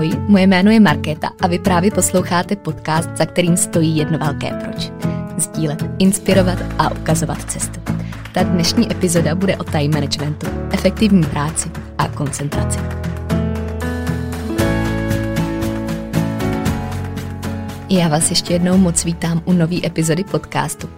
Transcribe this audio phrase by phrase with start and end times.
[0.00, 4.50] Ahoj, moje jméno je Markéta a vy právě posloucháte podcast, za kterým stojí jedno velké
[4.50, 4.92] proč.
[5.36, 7.80] Sdílet, inspirovat a ukazovat cestu.
[8.34, 12.78] Ta dnešní epizoda bude o time managementu, efektivní práci a koncentraci.
[17.90, 20.88] Já vás ještě jednou moc vítám u nové epizody podcastu,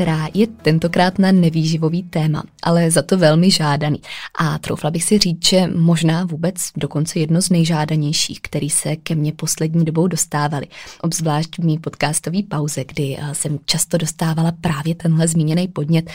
[0.00, 4.00] která je tentokrát na nevýživový téma, ale za to velmi žádaný.
[4.38, 9.14] A troufla bych si říct, že možná vůbec dokonce jedno z nejžádanějších, který se ke
[9.14, 10.66] mně poslední dobou dostávali.
[11.02, 16.10] Obzvlášť v mý podcastové pauze, kdy eh, jsem často dostávala právě tenhle zmíněný podnět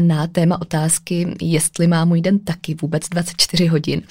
[0.00, 4.02] na téma otázky, jestli má můj den taky vůbec 24 hodin,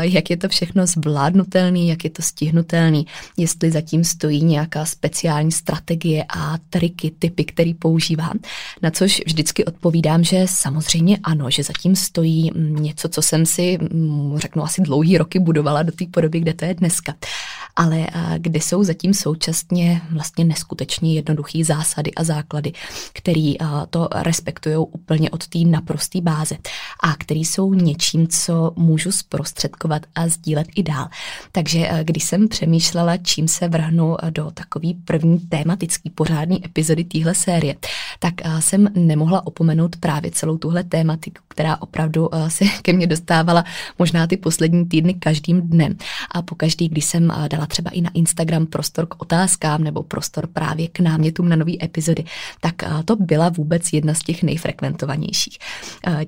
[0.00, 6.24] jak je to všechno zvládnutelný, jak je to stihnutelný, jestli zatím stojí nějaká speciální strategie
[6.28, 8.38] a triky, typy, který používám.
[8.82, 14.38] Na což vždycky odpovídám, že samozřejmě ano, že zatím stojí něco, co jsem si, mm,
[14.38, 17.14] řeknu, asi dlouhý roky budovala do té podoby, kde to je dneska
[17.76, 18.06] ale
[18.38, 22.72] kde jsou zatím současně vlastně neskutečně jednoduché zásady a základy,
[23.12, 23.52] které
[23.90, 26.56] to respektují úplně od té naprosté báze
[27.02, 31.08] a které jsou něčím, co můžu zprostředkovat a sdílet i dál.
[31.52, 37.76] Takže když jsem přemýšlela, čím se vrhnu do takový první tématický pořádný epizody téhle série,
[38.18, 43.64] tak jsem nemohla opomenout právě celou tuhle tématiku, která opravdu se ke mně dostávala
[43.98, 45.96] možná ty poslední týdny každým dnem.
[46.30, 50.88] A pokaždý, když jsem dala třeba i na Instagram prostor k otázkám nebo prostor právě
[50.88, 52.24] k námětům na nové epizody,
[52.60, 55.58] tak to byla vůbec jedna z těch nejfrekventovanějších.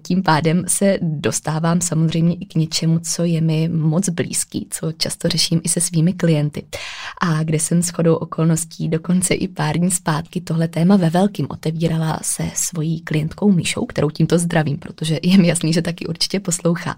[0.03, 5.29] Tím pádem se dostávám samozřejmě i k něčemu, co je mi moc blízký, co často
[5.29, 6.65] řeším i se svými klienty.
[7.21, 12.19] A kde jsem shodou okolností dokonce i pár dní zpátky tohle téma ve velkým otevírala
[12.23, 16.97] se svojí klientkou Míšou, kterou tímto zdravím, protože je mi jasný, že taky určitě poslouchá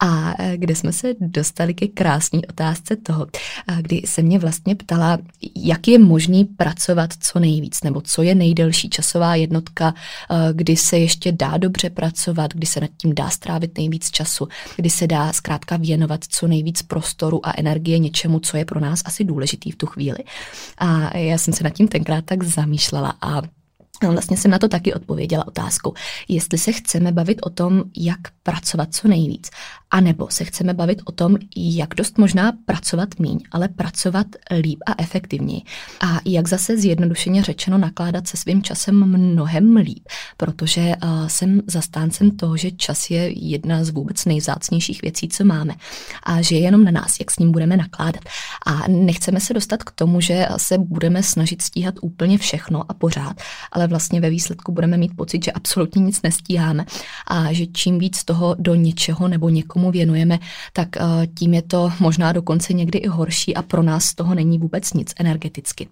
[0.00, 3.26] a e, kde jsme se dostali ke krásné otázce toho,
[3.68, 5.18] e, kdy se mě vlastně ptala,
[5.56, 9.94] jak je možný pracovat co nejvíc, nebo co je nejdelší časová jednotka,
[10.30, 14.48] e, kdy se ještě dá dobře pracovat, kdy se nad tím dá strávit nejvíc času,
[14.76, 19.00] kdy se dá zkrátka věnovat co nejvíc prostoru a energie něčemu, co je pro nás
[19.04, 20.18] asi důležitý v tu chvíli.
[20.78, 23.42] A já jsem se nad tím tenkrát tak zamýšlela a
[24.04, 25.94] No, vlastně jsem na to taky odpověděla otázkou,
[26.28, 29.50] jestli se chceme bavit o tom, jak pracovat co nejvíc,
[29.90, 34.26] anebo se chceme bavit o tom, jak dost možná pracovat míň, ale pracovat
[34.60, 35.62] líp a efektivněji.
[36.00, 42.30] A jak zase zjednodušeně řečeno nakládat se svým časem mnohem líp, protože uh, jsem zastáncem
[42.30, 45.74] toho, že čas je jedna z vůbec nejzácnějších věcí, co máme.
[46.22, 48.22] A že je jenom na nás, jak s ním budeme nakládat.
[48.66, 53.36] A nechceme se dostat k tomu, že se budeme snažit stíhat úplně všechno a pořád,
[53.72, 56.84] ale vlastně ve výsledku budeme mít pocit, že absolutně nic nestíháme
[57.26, 60.38] a že čím víc toho do něčeho nebo někomu věnujeme,
[60.72, 61.00] tak eh,
[61.34, 65.14] tím je to možná dokonce někdy i horší a pro nás toho není vůbec nic
[65.18, 65.88] energeticky.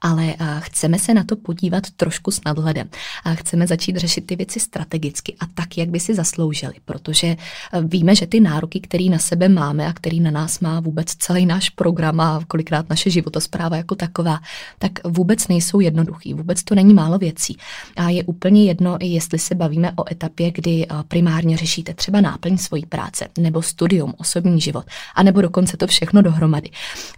[0.00, 2.88] Ale eh, chceme se na to podívat trošku s nadhledem
[3.24, 7.36] a chceme začít řešit ty věci strategicky a tak, jak by si zasloužili, protože eh,
[7.82, 11.46] víme, že ty nároky, které na sebe máme a který na nás má vůbec celý
[11.46, 14.40] náš program a kolikrát naše životospráva jako taková,
[14.78, 17.56] tak vůbec nejsou jednoduchý, vůbec to není málo věcí věcí.
[17.96, 22.58] A je úplně jedno, jestli se bavíme o etapě, kdy eh, primárně řešíte třeba náplň
[22.58, 24.84] svojí práce, nebo studium, osobní život,
[25.14, 26.70] anebo dokonce to všechno dohromady,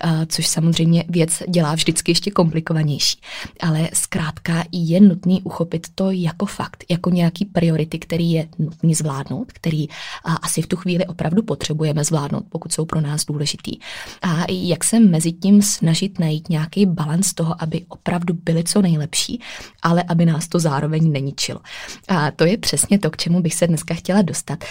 [0.05, 3.21] eh, což samozřejmě věc dělá vždycky ještě komplikovanější.
[3.61, 9.53] Ale zkrátka je nutný uchopit to jako fakt, jako nějaký priority, který je nutný zvládnout,
[9.53, 9.95] který eh,
[10.43, 13.79] asi v tu chvíli opravdu potřebujeme zvládnout, pokud jsou pro nás důležitý.
[14.23, 19.41] A jak se mezi tím snažit najít nějaký balans toho, aby opravdu byly co nejlepší,
[19.83, 21.61] ale aby nás to zároveň neničilo.
[22.09, 24.65] A to je přesně to, k čemu bych se dneska chtěla dostat.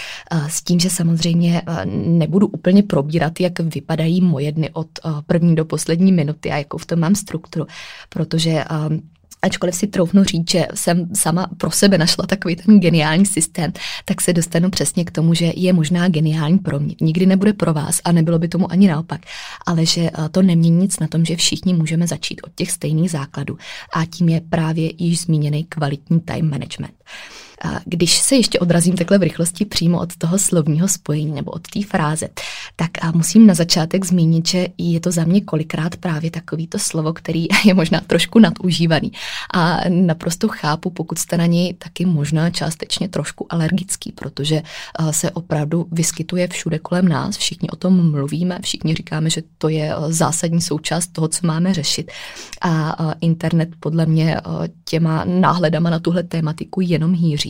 [0.48, 1.62] S tím, že samozřejmě
[2.06, 4.88] nebudu úplně probírat, jak vypadají moje dny od
[5.28, 7.66] první do poslední minuty a jakou v tom mám strukturu,
[8.10, 8.64] protože
[9.42, 13.74] ačkoliv si troufnu říct, že jsem sama pro sebe našla takový ten geniální systém,
[14.06, 16.96] tak se dostanu přesně k tomu, že je možná geniální pro mě.
[17.02, 19.22] Nikdy nebude pro vás a nebylo by tomu ani naopak,
[19.66, 23.12] ale že eh, to nemění nic na tom, že všichni můžeme začít od těch stejných
[23.12, 23.58] základů
[23.94, 26.94] a tím je právě již zmíněný kvalitní time management.
[27.86, 31.84] Když se ještě odrazím takhle v rychlosti přímo od toho slovního spojení nebo od té
[31.84, 32.28] fráze,
[32.76, 37.14] tak musím na začátek zmínit, že je to za mě kolikrát právě takový to slovo,
[37.14, 39.12] který je možná trošku nadužívaný.
[39.54, 44.62] A naprosto chápu, pokud jste na něj taky možná částečně trošku alergický, protože
[45.12, 49.94] se opravdu vyskytuje všude kolem nás, všichni o tom mluvíme, všichni říkáme, že to je
[50.08, 52.12] zásadní součást toho, co máme řešit.
[52.62, 54.42] A internet podle mě
[54.86, 57.47] těma náhledama na tuhle tématiku jenom hýří.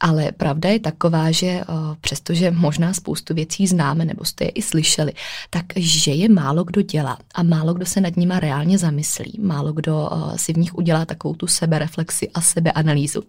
[0.00, 1.60] Ale pravda je taková, že
[2.00, 5.12] přestože možná spoustu věcí známe nebo jste je i slyšeli,
[5.50, 9.72] tak že je málo kdo dělá a málo kdo se nad nima reálně zamyslí, málo
[9.72, 13.22] kdo si v nich udělá takovou tu sebereflexi a sebeanalýzu.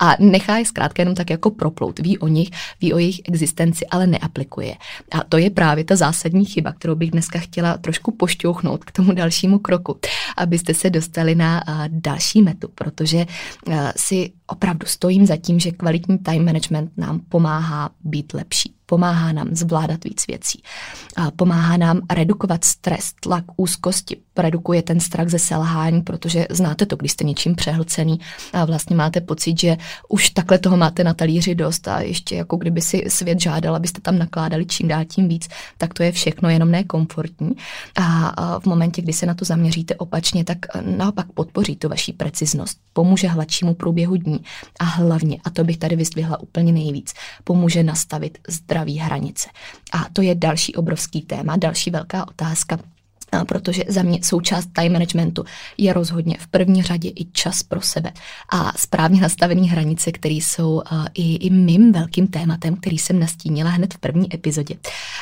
[0.00, 1.98] A nechá je zkrátka jenom tak jako proplout.
[1.98, 2.50] Ví o nich,
[2.80, 4.74] ví o jejich existenci, ale neaplikuje.
[5.10, 9.12] A to je právě ta zásadní chyba, kterou bych dneska chtěla trošku pošťouchnout k tomu
[9.12, 9.98] dalšímu kroku,
[10.36, 13.26] abyste se dostali na další metu, protože
[13.96, 19.48] si opravdu stojím za tím, že kvalitní time management nám pomáhá být lepší pomáhá nám
[19.52, 20.62] zvládat víc věcí.
[21.36, 27.12] Pomáhá nám redukovat stres, tlak, úzkosti, redukuje ten strach ze selhání, protože znáte to, když
[27.12, 28.20] jste něčím přehlcený
[28.52, 29.76] a vlastně máte pocit, že
[30.08, 34.00] už takhle toho máte na talíři dost a ještě jako kdyby si svět žádal, abyste
[34.00, 35.48] tam nakládali čím dál tím víc,
[35.78, 37.50] tak to je všechno jenom nekomfortní.
[37.96, 42.78] A v momentě, kdy se na to zaměříte opačně, tak naopak podpoří to vaší preciznost,
[42.92, 44.40] pomůže hladšímu průběhu dní
[44.80, 47.14] a hlavně, a to bych tady vyzdvihla úplně nejvíc,
[47.44, 49.48] pomůže nastavit zdravý zdraví hranice.
[49.92, 52.78] A to je další obrovský téma, další velká otázka,
[53.48, 55.44] protože za mě součást time managementu
[55.78, 58.12] je rozhodně v první řadě i čas pro sebe
[58.52, 60.82] a správně nastavené hranice, které jsou
[61.14, 64.74] i, i mým velkým tématem, který jsem nastínila hned v první epizodě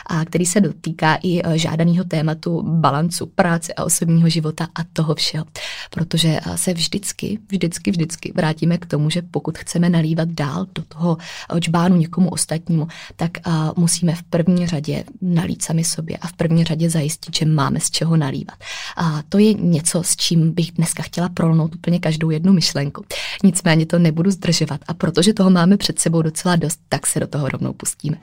[0.06, 5.44] a který se dotýká i žádaného tématu balancu práce a osobního života a toho všeho.
[5.90, 11.16] Protože se vždycky, vždycky, vždycky vrátíme k tomu, že pokud chceme nalívat dál do toho
[11.60, 13.30] čbánu někomu ostatnímu, tak
[13.76, 17.90] musíme v první řadě nalít sami sobě a v první řadě zajistit, že máme s
[17.98, 18.56] čeho nalívat.
[18.96, 23.04] A to je něco, s čím bych dneska chtěla prolnout úplně každou jednu myšlenku.
[23.44, 27.26] Nicméně to nebudu zdržovat a protože toho máme před sebou docela dost, tak se do
[27.26, 28.16] toho rovnou pustíme.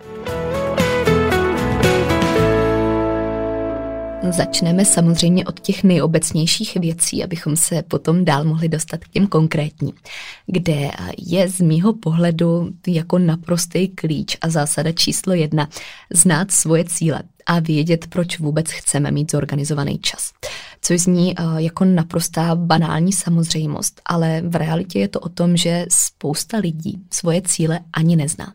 [4.32, 9.92] Začneme samozřejmě od těch nejobecnějších věcí, abychom se potom dál mohli dostat k těm konkrétním,
[10.48, 15.70] kde je z mýho pohledu jako naprostý klíč a zásada číslo jedna
[16.14, 20.32] znát svoje cíle a vědět, proč vůbec chceme mít zorganizovaný čas.
[20.82, 25.86] Což zní uh, jako naprostá banální samozřejmost, ale v realitě je to o tom, že
[25.92, 28.54] spousta lidí svoje cíle ani nezná.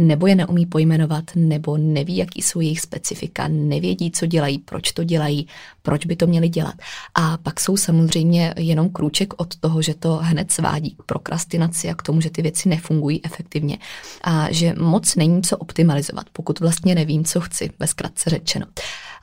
[0.00, 5.04] Nebo je neumí pojmenovat, nebo neví, jaký jsou jejich specifika, nevědí, co dělají, proč to
[5.04, 5.46] dělají,
[5.82, 6.74] proč by to měli dělat.
[7.14, 11.94] A pak jsou samozřejmě jenom krůček od toho, že to hned svádí k prokrastinaci a
[11.94, 13.78] k tomu, že ty věci nefungují efektivně
[14.22, 18.66] a že moc není co optimalizovat, pokud vlastně nevím, co chci, ve zkratce řečeno.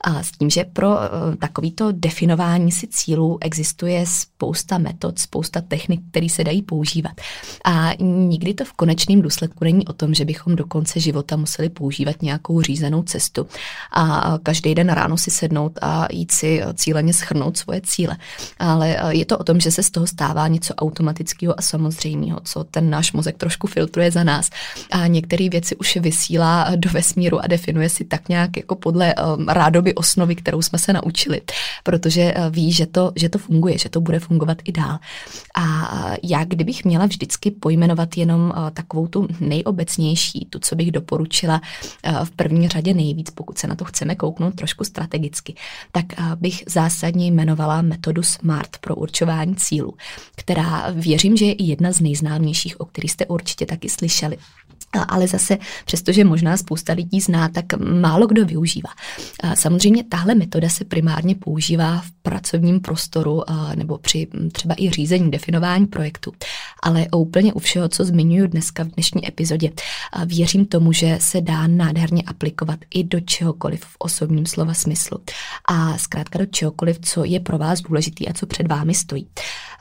[0.01, 0.97] A s tím, že pro uh,
[1.39, 7.21] takovýto definování si cílů existuje spousta metod, spousta technik, které se dají používat.
[7.65, 11.69] A nikdy to v konečném důsledku není o tom, že bychom do konce života museli
[11.69, 13.47] používat nějakou řízenou cestu
[13.91, 18.17] a každý den ráno si sednout a jít si cíleně schrnout svoje cíle.
[18.59, 22.39] Ale uh, je to o tom, že se z toho stává něco automatického a samozřejmého,
[22.43, 24.49] co ten náš mozek trošku filtruje za nás.
[24.91, 29.13] A některé věci už vysílá do vesmíru a definuje si tak nějak jako podle
[29.47, 31.41] rádoby osnovy, kterou jsme se naučili,
[31.83, 34.99] protože eh, ví, že to, že to funguje, že to bude fungovat i dál.
[35.55, 35.65] A
[36.23, 41.61] já, kdybych měla vždycky pojmenovat jenom eh, takovou tu nejobecnější, tu, co bych doporučila
[42.03, 45.55] eh, v první řadě nejvíc, pokud se na to chceme kouknout trošku strategicky,
[45.91, 49.93] tak bych zásadně jmenovala metodu SMART pro určování cílů,
[50.35, 54.37] která věřím, že je jedna z nejznámějších, o kterých jste určitě taky slyšeli
[55.07, 57.65] ale zase, přestože možná spousta lidí zná, tak
[58.01, 58.89] málo kdo využívá.
[59.53, 63.43] Samozřejmě tahle metoda se primárně používá v pracovním prostoru
[63.75, 66.31] nebo při třeba i řízení, definování projektu.
[66.83, 69.71] Ale úplně u všeho, co zmiňuji dneska v dnešní epizodě,
[70.25, 75.17] věřím tomu, že se dá nádherně aplikovat i do čehokoliv v osobním slova smyslu.
[75.69, 79.27] A zkrátka do čehokoliv, co je pro vás důležitý a co před vámi stojí.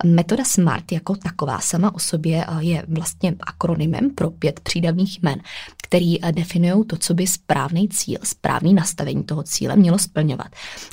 [0.04, 5.40] Metoda SMART jako taková sama o sobě je vlastně akronymem pro pět přídavných jmen,
[5.82, 10.48] který definují to, co by správný cíl, správný nastavení toho cíle mělo splňovat,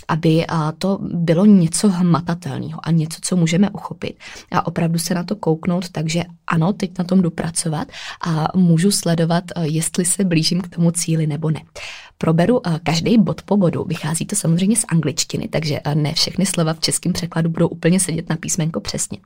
[0.08, 0.46] aby
[0.78, 4.20] to bylo něco hmatatelného a něco, co můžeme uchopit
[4.52, 7.88] a opravdu se na to kouknout, takže ano, teď na tom dopracovat
[8.26, 11.62] a můžu sledovat, jestli se blížím k tomu cíli nebo ne
[12.22, 13.84] proberu eh, každý bod po bodu.
[13.84, 18.00] Vychází to samozřejmě z angličtiny, takže eh, ne všechny slova v českém překladu budou úplně
[18.00, 19.18] sedět na písmenko přesně.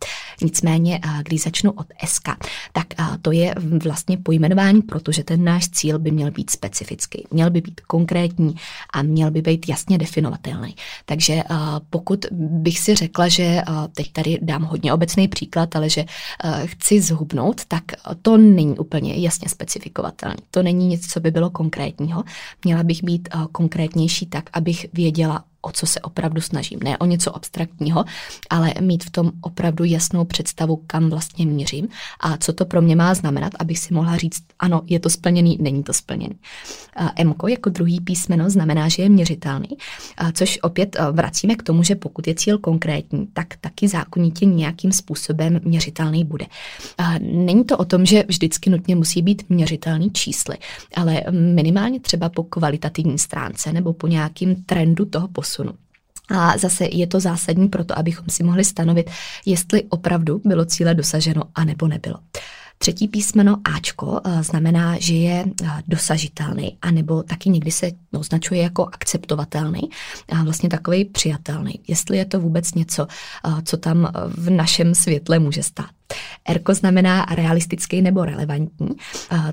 [0.41, 2.29] Nicméně, eh, když začnu od SK,
[2.71, 2.87] tak
[3.21, 7.81] to je vlastně pojmenování, protože ten náš cíl by měl být specifický, měl by být
[7.81, 8.55] konkrétní
[8.93, 10.75] a měl by být jasně definovatelný.
[11.05, 11.43] Takže
[11.89, 13.61] pokud bych si řekla, že
[13.93, 16.05] teď tady dám hodně obecný příklad, ale že
[16.65, 17.83] chci zhubnout, tak
[18.21, 20.37] to není úplně jasně specifikovatelný.
[20.51, 22.23] To není nic, co by bylo konkrétního.
[22.63, 26.79] Měla bych být uh, konkrétnější tak, abych věděla, o co se opravdu snažím.
[26.83, 28.05] Ne o něco abstraktního,
[28.49, 31.87] ale mít v tom opravdu jasnou představu, kam vlastně mířím
[32.19, 35.57] a co to pro mě má znamenat, abych si mohla říct, ano, je to splněný,
[35.61, 36.35] není to splněný.
[37.15, 39.69] M jako druhý písmeno znamená, že je měřitelný,
[40.33, 45.59] což opět vracíme k tomu, že pokud je cíl konkrétní, tak taky zákonitě nějakým způsobem
[45.63, 46.45] měřitelný bude.
[47.21, 50.57] Není to o tom, že vždycky nutně musí být měřitelný čísly,
[50.95, 55.73] ale minimálně třeba po kvalitativní stránce nebo po nějakým trendu toho posunu posunu.
[56.29, 59.09] A zase je to zásadní pro to, abychom si mohli stanovit,
[59.45, 62.17] jestli opravdu bylo cíle dosaženo a nebo nebylo.
[62.77, 68.85] Třetí písmeno Ačko eh, znamená, že je eh, dosažitelný, anebo taky někdy se označuje jako
[68.85, 69.81] akceptovatelný
[70.29, 71.79] a vlastně takový přijatelný.
[71.87, 73.07] Jestli je to vůbec něco,
[73.47, 75.89] eh, co tam v našem světle může stát.
[76.47, 78.89] Erko znamená realistický nebo relevantní,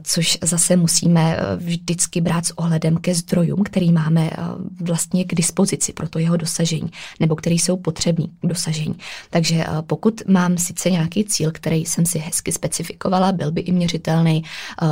[0.02, 4.36] což zase musíme e, vždycky brát s ohledem ke zdrojům, který máme e,
[4.80, 6.90] vlastně k dispozici pro to jeho dosažení,
[7.20, 8.94] nebo který jsou potřební k dosažení.
[9.30, 13.72] Takže e, pokud mám sice nějaký cíl, který jsem si hezky specifikovala, byl by i
[13.72, 14.44] měřitelný,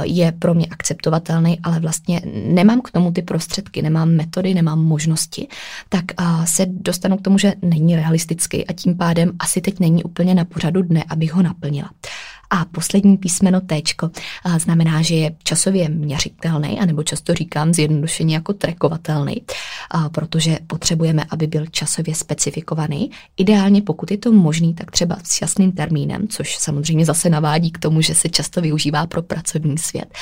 [0.02, 5.48] je pro mě akceptovatelný, ale vlastně nemám k tomu ty prostředky, nemám metody, nemám možnosti,
[5.88, 6.04] tak
[6.44, 10.44] se dostanu k tomu, že není realistický a tím pádem asi teď není úplně na
[10.44, 11.90] pořadu dne, abych ho naplnila.
[12.52, 13.82] A poslední písmeno T
[14.58, 19.42] znamená, že je časově měřitelný, anebo často říkám zjednodušeně jako trekovatelný,
[20.12, 23.10] protože potřebujeme, aby byl časově specifikovaný.
[23.36, 27.78] Ideálně, pokud je to možný, tak třeba s jasným termínem, což samozřejmě zase navádí k
[27.78, 30.14] tomu, že se často využívá pro pracovní svět.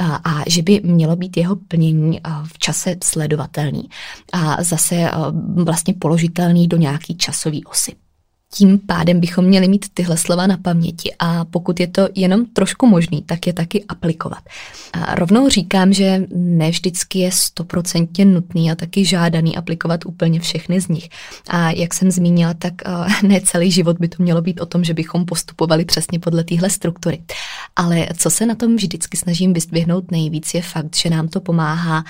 [0.00, 3.88] A že by mělo být jeho plnění v čase sledovatelný
[4.32, 5.10] a zase
[5.64, 7.92] vlastně položitelný do nějaký časový osy.
[8.52, 12.86] Tím pádem bychom měli mít tyhle slova na paměti a pokud je to jenom trošku
[12.86, 14.38] možný, tak je taky aplikovat.
[14.92, 20.80] A rovnou říkám, že ne vždycky je stoprocentně nutný a taky žádaný aplikovat úplně všechny
[20.80, 21.08] z nich.
[21.48, 22.74] A jak jsem zmínila, tak
[23.22, 26.70] ne celý život by to mělo být o tom, že bychom postupovali přesně podle téhle
[26.70, 27.22] struktury.
[27.76, 32.04] Ale co se na tom vždycky snažím vyzdvihnout nejvíc, je fakt, že nám to pomáhá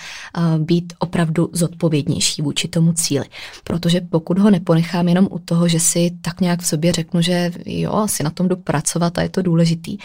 [0.59, 3.25] být opravdu zodpovědnější vůči tomu cíli.
[3.65, 7.51] Protože pokud ho neponechám jenom u toho, že si tak nějak v sobě řeknu, že
[7.67, 9.99] jo, asi na tom jdu pracovat a je to důležitý,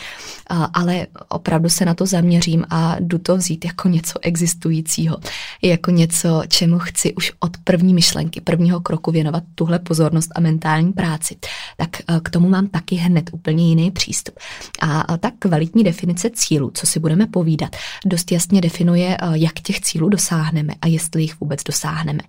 [0.50, 5.18] a, ale opravdu se na to zaměřím a jdu to vzít jako něco existujícího,
[5.62, 10.94] jako něco, čemu chci už od první myšlenky, prvního kroku věnovat tuhle pozornost a mentální
[10.94, 11.36] práci,
[11.78, 11.90] tak
[12.24, 14.36] k tomu mám taky hned úplně jiný přístup.
[14.82, 17.76] A ta kvalitní definice cílů, co si budeme povídat,
[18.06, 22.22] dost jasně definuje, jak těch cílů dosáhneme a jestli jich vůbec dosáhneme.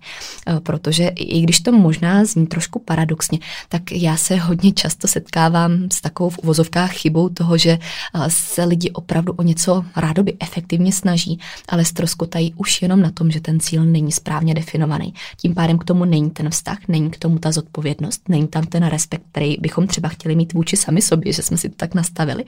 [0.63, 5.87] Protože i když to možná zní trošku paradoxně, tak tak já se hodně často setkávám
[5.91, 7.79] s takovou v uvozovkách chybou toho, že
[8.27, 13.41] se lidi opravdu o něco rádoby efektivně snaží, ale stroskotají už jenom na tom, že
[13.41, 15.13] ten cíl není správně definovaný.
[15.37, 18.85] Tím pádem k tomu není ten vztah, není k tomu ta zodpovědnost, není tam ten
[18.85, 22.43] respekt, který bychom třeba chtěli mít vůči sami sobě, že jsme si to tak nastavili.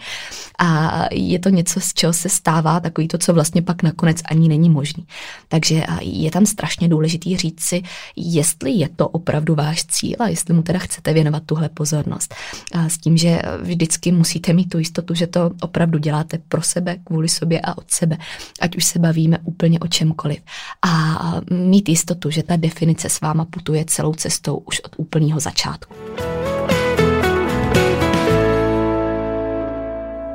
[0.60, 4.48] A je to něco, z čeho se stává takový to, co vlastně pak nakonec ani
[4.50, 5.06] není možný.
[5.48, 7.82] Takže je tam strašně důležitý říct si,
[8.16, 12.36] jestli je to opravdu váš cíl a jestli mu teda chcete věnovat věnovat tuhle pozornost.
[12.74, 16.98] A s tím, že vždycky musíte mít tu jistotu, že to opravdu děláte pro sebe,
[17.04, 18.18] kvůli sobě a od sebe,
[18.62, 20.40] ať už se bavíme úplně o čemkoliv.
[20.82, 25.96] A mít jistotu, že ta definice s váma putuje celou cestou už od úplného začátku.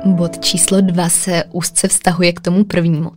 [0.05, 3.11] Bod číslo dva se úzce vztahuje k tomu prvnímu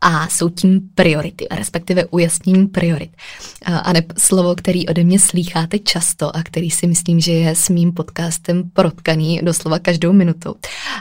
[0.00, 3.10] a jsou tím priority, respektive ujasnění priorit.
[3.64, 7.68] A ne slovo, který ode mě slýcháte často a který si myslím, že je s
[7.68, 10.54] mým podcastem protkaný doslova každou minutou.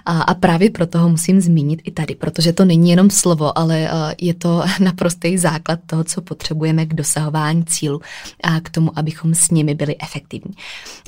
[0.06, 3.90] A, a právě proto ho musím zmínit i tady, protože to není jenom slovo, ale
[4.22, 8.02] je to naprostý základ toho, co potřebujeme k dosahování cílu
[8.44, 10.56] a k tomu, abychom s nimi byli efektivní.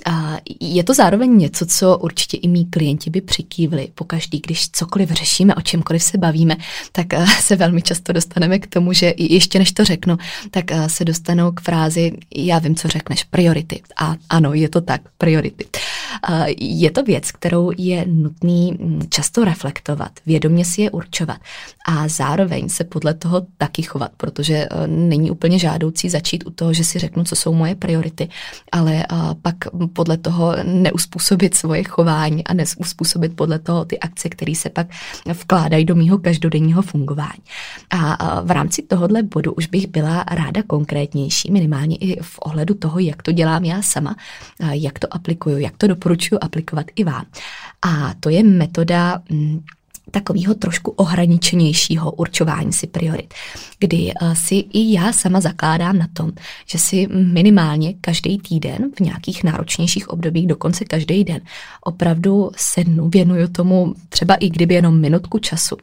[0.06, 5.10] A je to zároveň něco, co určitě i mý klienti by přikývli pokaždý, když cokoliv
[5.12, 6.56] řešíme, o čemkoliv se bavíme,
[6.92, 7.08] tak
[7.40, 10.18] se velmi často dostaneme k tomu, že ještě než to řeknu,
[10.52, 13.82] tak se dostanou k frázi, já vím, co řekneš, priority.
[14.02, 15.66] A ano, je to tak, priority.
[16.60, 21.38] Je to věc, kterou je nutný mm, často reflektovat, vědomě si je určovat
[21.88, 26.74] a zároveň se podle toho taky chovat, protože eh, není úplně žádoucí začít u toho,
[26.74, 28.30] že si řeknu, co jsou moje priority,
[28.72, 29.06] ale eh,
[29.42, 29.56] pak
[29.94, 34.88] podle toho neuspůsobit svoje chování a neuspůsobit podle toho ty akce, které se pak
[35.34, 37.44] vkládají do mýho každodenního fungování.
[37.90, 43.00] A v rámci tohohle bodu už bych byla ráda konkrétnější, minimálně i v ohledu toho,
[43.00, 44.16] jak to dělám já sama,
[44.72, 47.26] jak to aplikuju, jak to doporučuji aplikovat i vám.
[47.82, 49.60] A to je metoda mm,
[50.12, 53.34] takového trošku ohraničenějšího určování si priorit,
[53.80, 56.32] kdy eh, si i já sama zakládám na tom,
[56.66, 61.42] že si minimálně každý týden v nějakých náročnějších obdobích, dokonce každý den,
[61.82, 65.76] opravdu sednu, věnuju tomu třeba i kdyby jenom minutku času,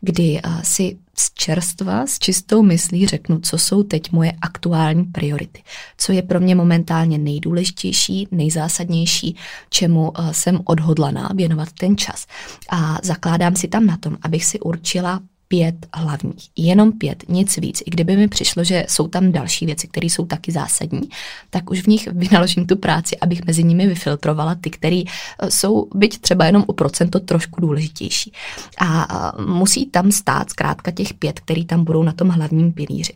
[0.00, 5.62] kdy eh, si z čerstva, s čistou myslí řeknu, co jsou teď moje aktuální priority.
[5.96, 9.36] Co je pro mě momentálně nejdůležitější, nejzásadnější,
[9.70, 12.26] čemu uh, jsem odhodlaná věnovat ten čas.
[12.70, 15.20] A zakládám si tam na tom, abych si určila
[15.52, 16.48] pět hlavních.
[16.56, 17.82] Jenom pět, nic víc.
[17.86, 21.08] I kdyby mi přišlo, že jsou tam další věci, které jsou taky zásadní,
[21.50, 25.88] tak už v nich vynaložím tu práci, abych mezi nimi vyfiltrovala ty, které eh, jsou
[25.94, 28.32] byť třeba jenom o procento trošku důležitější.
[28.80, 33.12] A musí tam stát zkrátka těch pět, který tam budou na tom hlavním pilíři.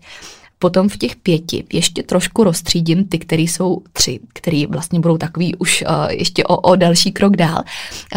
[0.59, 5.55] Potom v těch pěti ještě trošku rozstřídím ty, které jsou tři, které vlastně budou takový
[5.55, 7.63] už uh, ještě o, o další krok dál,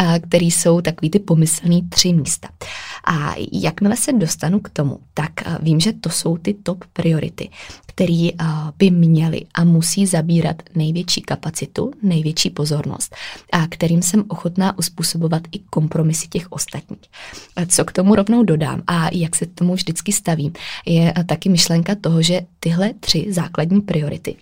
[0.00, 2.48] uh, který jsou takový ty pomyslný tři místa.
[3.06, 7.48] A jakmile se dostanu k tomu, tak uh, vím, že to jsou ty top priority,
[7.86, 8.46] které uh,
[8.78, 13.16] by měly a musí zabírat největší kapacitu, největší pozornost
[13.52, 17.10] a kterým jsem ochotná uspůsobovat i kompromisy těch ostatních.
[17.68, 20.52] Co k tomu rovnou dodám a jak se k tomu vždycky stavím,
[20.86, 22.29] je taky myšlenka toho, že
[22.60, 24.36] tyhle tři základní priority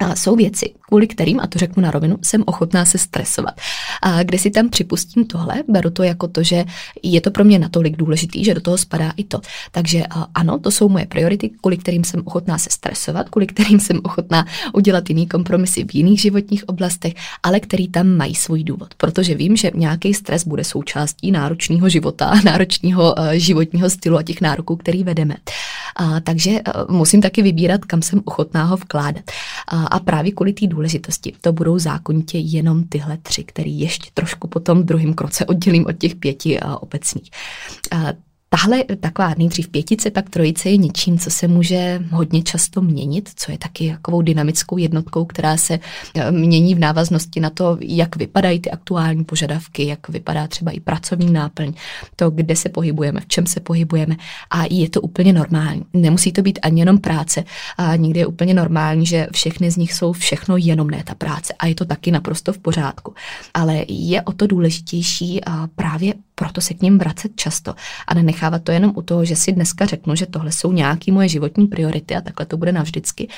[0.00, 3.54] a jsou věci, kvůli kterým, a to řeknu na rovinu, jsem ochotná se stresovat.
[4.02, 6.64] A kde si tam připustím tohle, beru to jako to, že
[7.02, 9.40] je to pro mě natolik důležitý, že do toho spadá i to.
[9.70, 10.02] Takže
[10.34, 14.46] ano, to jsou moje priority, kvůli kterým jsem ochotná se stresovat, kvůli kterým jsem ochotná
[14.72, 18.94] udělat jiný kompromisy v jiných životních oblastech, ale který tam mají svůj důvod.
[18.96, 24.40] Protože vím, že nějaký stres bude součástí náročného života, náročného uh, životního stylu a těch
[24.40, 25.36] nároků, který vedeme.
[25.96, 29.24] A, takže uh, musím taky vybírat, kam jsem ochotná ho vkládat.
[29.68, 34.48] A, a právě kvůli té důležitosti to budou zákonitě jenom tyhle tři, který ještě trošku
[34.48, 37.30] potom v druhém kroce oddělím od těch pěti uh, obecných.
[38.52, 43.52] Tahle taková nejdřív pětice, pak trojice je něčím, co se může hodně často měnit, co
[43.52, 45.78] je taky takovou dynamickou jednotkou, která se
[46.14, 50.80] eh, mění v návaznosti na to, jak vypadají ty aktuální požadavky, jak vypadá třeba i
[50.80, 51.72] pracovní náplň,
[52.16, 54.16] to, kde se pohybujeme, v čem se pohybujeme
[54.50, 55.82] a je to úplně normální.
[55.92, 57.44] Nemusí to být ani jenom práce
[57.78, 61.54] a někdy je úplně normální, že všechny z nich jsou všechno jenom ne ta práce
[61.58, 63.14] a je to taky naprosto v pořádku.
[63.54, 65.40] Ale je o to důležitější
[65.76, 67.74] právě proto se k ním vracet často
[68.06, 71.28] a nenechávat to jenom u toho, že si dneska řeknu, že tohle jsou nějaké moje
[71.28, 73.28] životní priority a takhle to bude navždycky,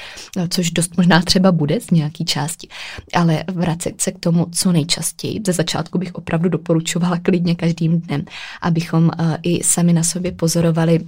[0.48, 2.68] což dost možná třeba bude z nějaký části,
[3.14, 5.40] ale vracet se k tomu co nejčastěji.
[5.46, 8.24] Ze začátku bych opravdu doporučovala klidně každým dnem,
[8.60, 11.00] abychom uh, i sami na sobě pozorovali,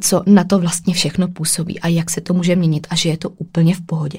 [0.00, 3.16] co na to vlastně všechno působí a jak se to může měnit a že je
[3.16, 4.18] to úplně v pohodě.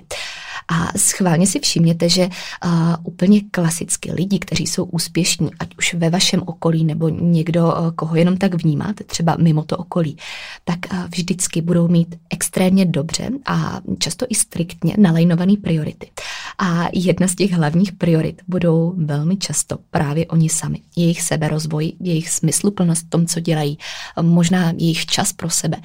[0.71, 2.29] A schválně si všimněte, že
[2.65, 2.71] uh,
[3.03, 8.15] úplně klasicky lidi, kteří jsou úspěšní, ať už ve vašem okolí nebo někdo, uh, koho
[8.15, 10.17] jenom tak vnímáte, třeba mimo to okolí,
[10.63, 16.11] tak uh, vždycky budou mít extrémně dobře a často i striktně nalajnované priority.
[16.57, 20.81] A jedna z těch hlavních priorit budou velmi často právě oni sami.
[20.95, 23.77] Jejich seberozvoj, jejich smysluplnost v tom, co dělají,
[24.21, 25.77] možná jejich čas pro sebe.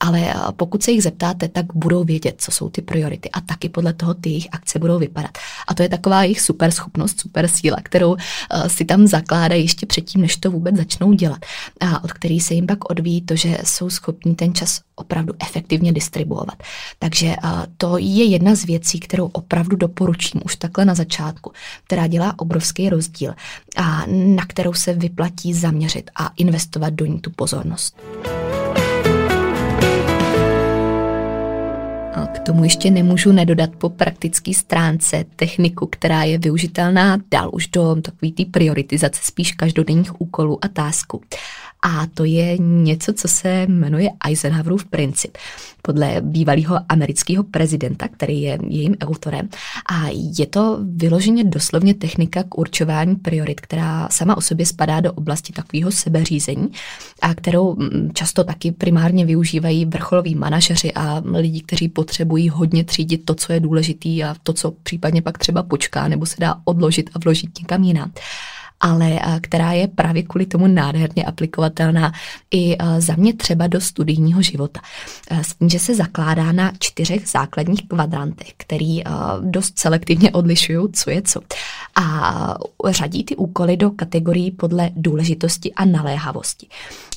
[0.00, 3.92] Ale pokud se jich zeptáte, tak budou vědět, co jsou ty priority a taky podle
[3.92, 5.38] toho ty jejich akce budou vypadat.
[5.68, 8.18] A to je taková jejich super schopnost, super síla, kterou uh,
[8.66, 11.38] si tam zakládají ještě předtím, než to vůbec začnou dělat.
[11.80, 15.92] A od který se jim pak odvíjí to, že jsou schopní ten čas opravdu efektivně
[15.92, 16.62] distribuovat.
[16.98, 21.52] Takže uh, to je jedna z věcí, kterou opravdu doporučím už takhle na začátku,
[21.86, 23.34] která dělá obrovský rozdíl
[23.76, 27.96] a na kterou se vyplatí zaměřit a investovat do ní tu pozornost.
[32.32, 37.96] K tomu ještě nemůžu nedodat po praktické stránce techniku, která je využitelná dál už do
[38.02, 41.22] takové té prioritizace spíš každodenních úkolů a tásků.
[41.82, 45.38] A to je něco, co se jmenuje Eisenhowerův princip
[45.82, 49.48] podle bývalého amerického prezidenta, který je jejím autorem.
[49.92, 55.12] A je to vyloženě doslovně technika k určování priorit, která sama o sobě spadá do
[55.12, 56.68] oblasti takového sebeřízení
[57.22, 63.24] a kterou mm, často taky primárně využívají vrcholoví manažeři a lidi, kteří potřebují hodně třídit
[63.24, 67.10] to, co je důležitý a to, co případně pak třeba počká nebo se dá odložit
[67.14, 68.12] a vložit někam jinam
[68.80, 72.12] ale která je právě kvůli tomu nádherně aplikovatelná
[72.54, 74.80] i za mě třeba do studijního života.
[75.30, 79.02] S tím, že se zakládá na čtyřech základních kvadrantech, který
[79.40, 81.40] dost selektivně odlišují, co je co.
[82.02, 82.56] A
[82.88, 86.66] řadí ty úkoly do kategorií podle důležitosti a naléhavosti.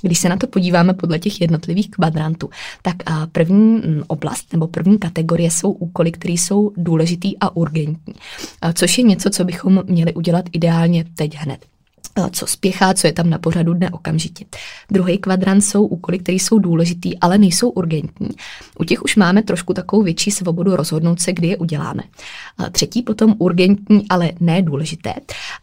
[0.02, 2.50] Když se na to podíváme podle těch jednotlivých kvadrantů,
[2.82, 2.96] tak
[3.32, 8.14] první oblast nebo první kategorie jsou úkoly, které jsou důležitý a urgentní,
[8.74, 11.66] což je něco, co bychom měli udělat ideálně teď hned
[12.32, 14.46] co spěchá, co je tam na pořadu dne okamžitě.
[14.92, 18.30] Druhý kvadrant jsou úkoly, které jsou důležitý, ale nejsou urgentní.
[18.80, 22.04] U těch už máme trošku takovou větší svobodu rozhodnout se, kdy je uděláme.
[22.58, 25.14] A třetí potom urgentní, ale ne důležité.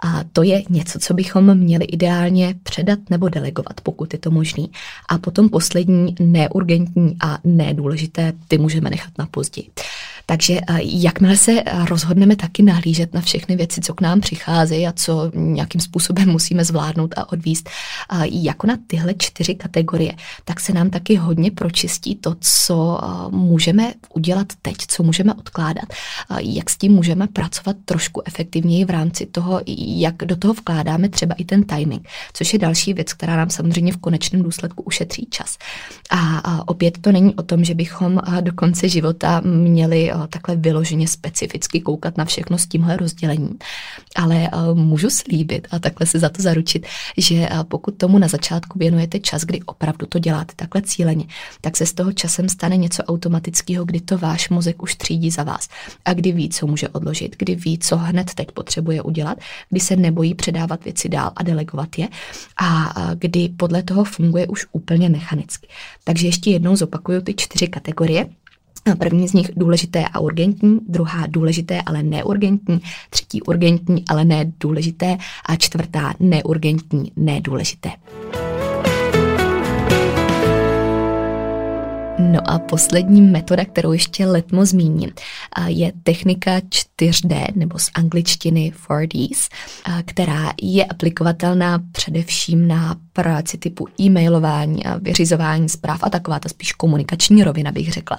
[0.03, 4.71] A to je něco, co bychom měli ideálně předat nebo delegovat, pokud je to možný.
[5.09, 9.71] A potom poslední neurgentní a nedůležité, ty můžeme nechat na později.
[10.31, 14.87] Takže eh, jakmile se eh, rozhodneme taky nahlížet na všechny věci, co k nám přicházejí
[14.87, 20.13] a co nějakým způsobem musíme zvládnout a odvíst, eh, jako na tyhle čtyři kategorie,
[20.45, 25.85] tak se nám taky hodně pročistí to, co můžeme udělat teď, co můžeme odkládat,
[26.39, 31.35] jak s tím můžeme pracovat trošku efektivněji v rámci toho, jak do toho vkládáme třeba
[31.35, 35.59] i ten timing, což je další věc, která nám samozřejmě v konečném důsledku ušetří čas.
[36.11, 41.81] A opět to není o tom, že bychom do konce života měli takhle vyloženě specificky
[41.81, 43.59] koukat na všechno s tímhle rozdělením.
[44.17, 48.29] Ale eh, můžu slíbit a takhle se za to zaručit, že eh, pokud tomu na
[48.29, 51.25] začátku věnujete čas, kdy opravdu to děláte takhle cíleně,
[51.61, 55.43] tak se z toho časem stane něco automatického, kdy to váš mozek už třídí za
[55.43, 55.69] vás
[56.05, 59.39] a kdy ví, co může odložit, kdy ví, co hned teď potřebuje udělat,
[59.71, 62.09] kdy se nebojí předávat věci dál a delegovat je
[62.57, 65.69] a kdy podle toho funguje už úplně mechanicky.
[66.05, 68.27] Takže ještě jednou zopakuju ty čtyři kategorie,
[68.99, 75.17] První z nich důležité a urgentní, druhá důležité, ale neurgentní, třetí urgentní, ale ne důležité
[75.47, 77.91] a čtvrtá neurgentní, nedůležité.
[82.19, 85.11] No a poslední metoda, kterou ještě letmo zmíním,
[85.67, 89.49] je technika 4D nebo z angličtiny 4Ds,
[90.05, 97.45] která je aplikovatelná především na práci typu e-mailování vyřizování zpráv a taková ta spíš komunikační
[97.45, 98.19] rovina, bych řekla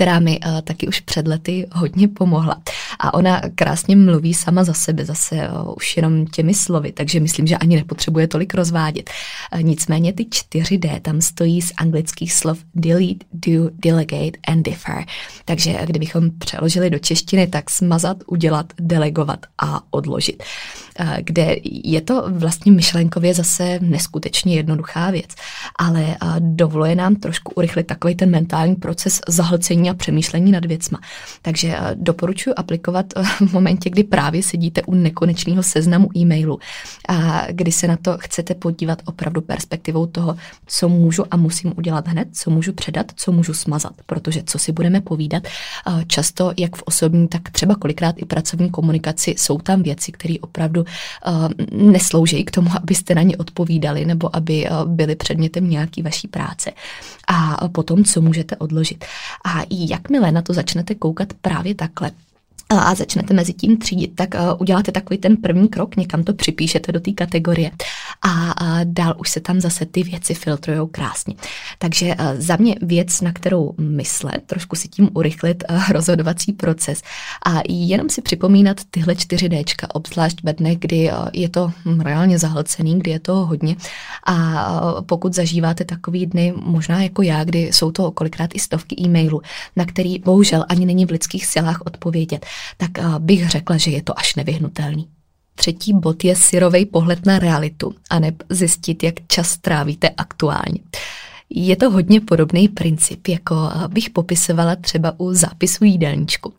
[0.00, 2.60] která mi uh, taky už před lety hodně pomohla.
[2.98, 7.46] A ona krásně mluví sama za sebe, zase uh, už jenom těmi slovy, takže myslím,
[7.46, 9.10] že ani nepotřebuje tolik rozvádět.
[9.54, 15.04] Uh, nicméně ty 4D tam stojí z anglických slov delete, do, delegate and defer.
[15.44, 20.42] Takže kdybychom přeložili do češtiny, tak smazat, udělat, delegovat a odložit.
[21.20, 25.30] Kde je to vlastně myšlenkově zase neskutečně jednoduchá věc,
[25.78, 31.00] ale dovoluje nám trošku urychlit takový ten mentální proces zahlcení a přemýšlení nad věcma.
[31.42, 36.58] Takže eh, doporučuji aplikovat eh, v momentě, kdy právě sedíte u nekonečného seznamu e-mailu
[37.08, 42.08] a kdy se na to chcete podívat opravdu perspektivou toho, co můžu a musím udělat
[42.08, 43.92] hned, co můžu předat, co můžu smazat.
[44.06, 48.70] Protože co si budeme povídat, eh, často jak v osobní, tak třeba kolikrát i pracovní
[48.70, 50.84] komunikaci jsou tam věci, které opravdu
[51.72, 56.72] neslouží k tomu, abyste na ně odpovídali nebo aby byly předmětem nějaký vaší práce.
[57.28, 59.04] A potom, co můžete odložit.
[59.44, 62.10] A jakmile na to začnete koukat právě takhle,
[62.70, 66.92] a začnete mezi tím třídit, tak uh, uděláte takový ten první krok, někam to připíšete
[66.92, 67.70] do té kategorie.
[68.22, 68.54] A
[68.84, 71.34] dál už se tam zase ty věci filtrujou krásně.
[71.78, 77.02] Takže uh, za mě věc, na kterou myslet, trošku si tím urychlit uh, rozhodovací proces.
[77.46, 82.38] A jenom si připomínat tyhle čtyři Dčka, obzvlášť ve dnech, kdy je to hm, reálně
[82.38, 83.76] zahlcený, kdy je to hodně.
[84.26, 89.42] A pokud zažíváte takový dny, možná jako já, kdy jsou to kolikrát i stovky e-mailů,
[89.76, 92.46] na který bohužel ani není v lidských silách odpovědět,
[92.76, 95.08] tak eh, bych řekla, že je to až nevyhnutelný.
[95.54, 98.18] Třetí bod je syrovej pohled na realitu a
[98.48, 100.80] zjistit, jak čas trávíte aktuálně.
[101.54, 103.54] Je to hodně podobný princip, jako
[103.88, 106.52] bych popisovala třeba u zápisu jídelníčku,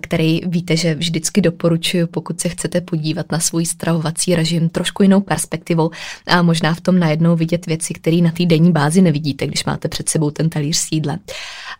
[0.00, 5.20] který víte, že vždycky doporučuji, pokud se chcete podívat na svůj stravovací režim trošku jinou
[5.20, 5.90] perspektivou
[6.26, 9.88] a možná v tom najednou vidět věci, které na té denní bázi nevidíte, když máte
[9.88, 11.18] před sebou ten talíř sídle.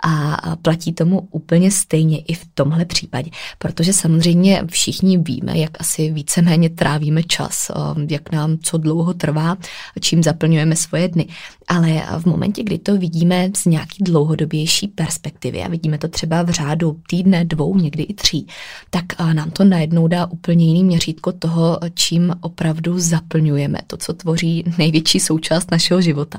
[0.05, 6.11] A platí tomu úplně stejně i v tomhle případě, protože samozřejmě všichni víme, jak asi
[6.11, 7.71] víceméně trávíme čas,
[8.09, 9.57] jak nám co dlouho trvá,
[10.01, 11.27] čím zaplňujeme svoje dny.
[11.69, 16.51] Ale v momentě, kdy to vidíme z nějaký dlouhodobější perspektivy a vidíme to třeba v
[16.51, 18.47] řádu týdne, dvou, někdy i tří,
[18.91, 24.65] tak nám to najednou dá úplně jiný měřítko toho, čím opravdu zaplňujeme, to, co tvoří
[24.79, 26.39] největší součást našeho života.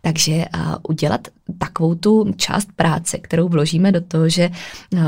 [0.00, 0.44] Takže
[0.88, 4.50] udělat takovou tu část práce, kterou vložíme do toho, že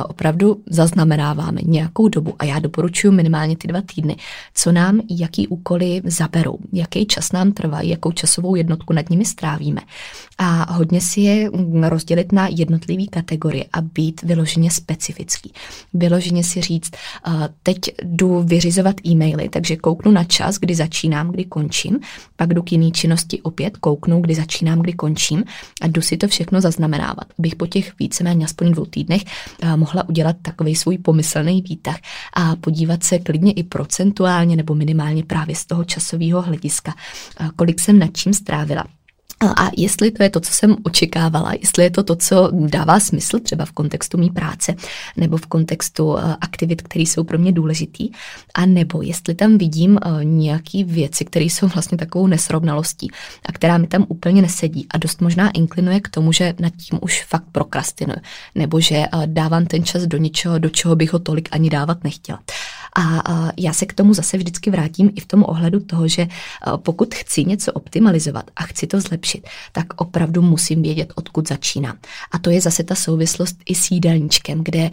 [0.08, 4.16] opravdu zaznamenáváme nějakou dobu a já doporučuji minimálně ty dva týdny,
[4.54, 9.53] co nám, jaký úkoly zaberou, jaký čas nám trvá, jakou časovou jednotku nad nimi strávíme.
[10.38, 11.50] A hodně si je
[11.82, 15.52] rozdělit na jednotlivé kategorie a být vyloženě specifický.
[15.94, 16.90] Vyloženě si říct,
[17.62, 22.00] teď jdu vyřizovat e-maily, takže kouknu na čas, kdy začínám, kdy končím,
[22.36, 25.44] pak jdu k jiný činnosti opět, kouknu, kdy začínám, kdy končím
[25.80, 29.22] a jdu si to všechno zaznamenávat, abych po těch víceméně aspoň dvou týdnech
[29.76, 31.96] mohla udělat takový svůj pomyslný výtah
[32.32, 36.94] a podívat se klidně i procentuálně nebo minimálně právě z toho časového hlediska,
[37.56, 38.84] kolik jsem nad čím strávila.
[39.56, 43.38] A jestli to je to, co jsem očekávala, jestli je to to, co dává smysl
[43.38, 44.74] třeba v kontextu mý práce
[45.16, 48.10] nebo v kontextu eh, aktivit, které jsou pro mě důležitý,
[48.54, 53.10] a nebo jestli tam vidím eh, nějaké věci, které jsou vlastně takovou nesrovnalostí
[53.46, 56.98] a která mi tam úplně nesedí a dost možná inklinuje k tomu, že nad tím
[57.02, 58.18] už fakt prokrastinuju,
[58.54, 62.04] nebo že eh, dávám ten čas do něčeho, do čeho bych ho tolik ani dávat
[62.04, 62.38] nechtěla.
[62.98, 63.22] A
[63.56, 66.26] já se k tomu zase vždycky vrátím i v tom ohledu toho, že
[66.76, 71.96] pokud chci něco optimalizovat a chci to zlepšit, tak opravdu musím vědět, odkud začínám.
[72.32, 74.90] A to je zase ta souvislost i s jídelníčkem, kde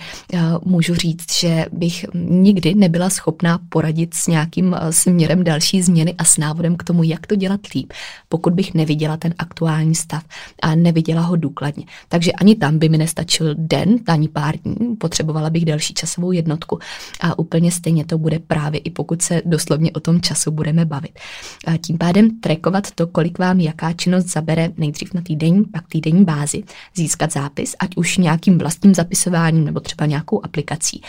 [0.65, 6.37] můžu říct, že bych nikdy nebyla schopná poradit s nějakým směrem další změny a s
[6.37, 7.93] návodem k tomu, jak to dělat líp,
[8.29, 10.23] pokud bych neviděla ten aktuální stav
[10.61, 11.85] a neviděla ho důkladně.
[12.07, 16.79] Takže ani tam by mi nestačil den, ani pár dní, potřebovala bych další časovou jednotku.
[17.21, 20.85] A úplně stejně stejně to bude právě i pokud se doslovně o tom času budeme
[20.85, 21.19] bavit.
[21.67, 26.25] A tím pádem trekovat to, kolik vám jaká činnost zabere nejdřív na týdenní, pak týdenní
[26.25, 26.63] bázi,
[26.95, 31.01] získat zápis, ať už nějakým vlastním zapisováním nebo třeba nějakou aplikací.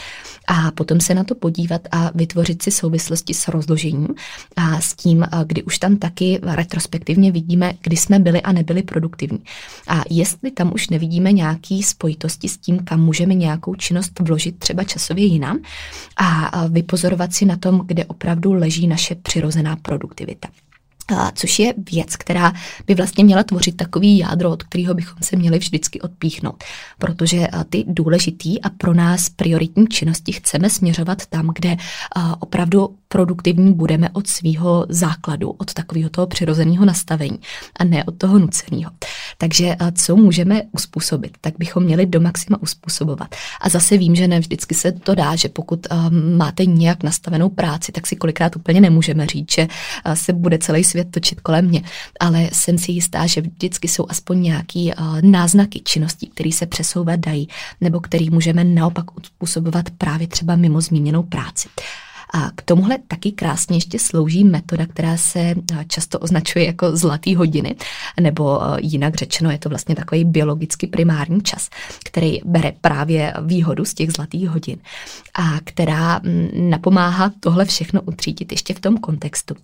[0.49, 4.09] A potom se na to podívat a vytvořit si souvislosti s rozložením
[4.57, 9.39] a s tím, kdy už tam taky retrospektivně vidíme, kdy jsme byli a nebyli produktivní.
[9.89, 14.85] A jestli tam už nevidíme nějaký spojitosti s tím, kam můžeme nějakou činnost vložit třeba
[14.85, 15.59] časově jinam
[16.17, 20.49] a vypozorovat si na tom, kde opravdu leží naše přirozená produktivita
[21.35, 22.53] což je věc, která
[22.87, 26.65] by vlastně měla tvořit takový jádro, od kterého bychom se měli vždycky odpíchnout.
[26.99, 31.77] Protože ty důležitý a pro nás prioritní činnosti chceme směřovat tam, kde
[32.39, 37.39] opravdu produktivní budeme od svého základu, od takového toho přirozeného nastavení
[37.77, 38.91] a ne od toho nuceného.
[39.39, 43.35] Takže co můžeme uspůsobit, tak bychom měli do maxima uspůsobovat.
[43.61, 45.87] A zase vím, že ne vždycky se to dá, že pokud
[46.37, 49.69] máte nějak nastavenou práci, tak si kolikrát úplně nemůžeme říct, že
[50.15, 51.83] se bude celý svět točit kolem mě.
[52.21, 57.49] Ale jsem si jistá, že vždycky jsou aspoň nějaký náznaky činností, které se přesouvat dají,
[57.81, 61.69] nebo který můžeme naopak uspůsobovat právě třeba mimo zmíněnou práci.
[62.33, 65.55] A k tomuhle taky krásně ještě slouží metoda, která se eh,
[65.89, 67.75] často označuje jako zlatý hodiny,
[68.21, 71.71] nebo eh, jinak řečeno je to vlastně takový biologicky primární čas,
[72.05, 74.79] který bere právě výhodu z těch zlatých hodin
[75.35, 79.55] a která mm, napomáhá tohle všechno utřídit ještě v tom kontextu,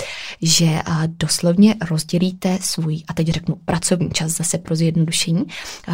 [0.42, 5.44] že eh, doslovně rozdělíte svůj, a teď řeknu pracovní čas zase pro zjednodušení,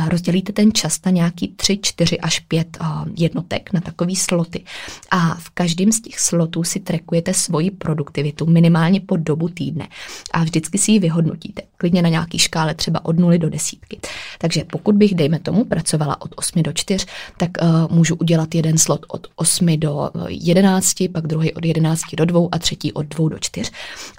[0.09, 2.79] rozdělíte ten čas na nějaký 3, 4 až 5
[3.17, 4.65] jednotek, na takový sloty.
[5.11, 9.89] A v každém z těch slotů si trekujete svoji produktivitu minimálně po dobu týdne
[10.33, 14.01] a vždycky si ji vyhodnotíte, klidně na nějaký škále třeba od 0 do desítky.
[14.39, 17.07] Takže pokud bych, dejme tomu, pracovala od 8 do 4,
[17.39, 22.03] tak uh, můžu udělat jeden slot od 8 do 11, eh, pak druhý od 11
[22.17, 23.71] do 2 a třetí od 2 do 4.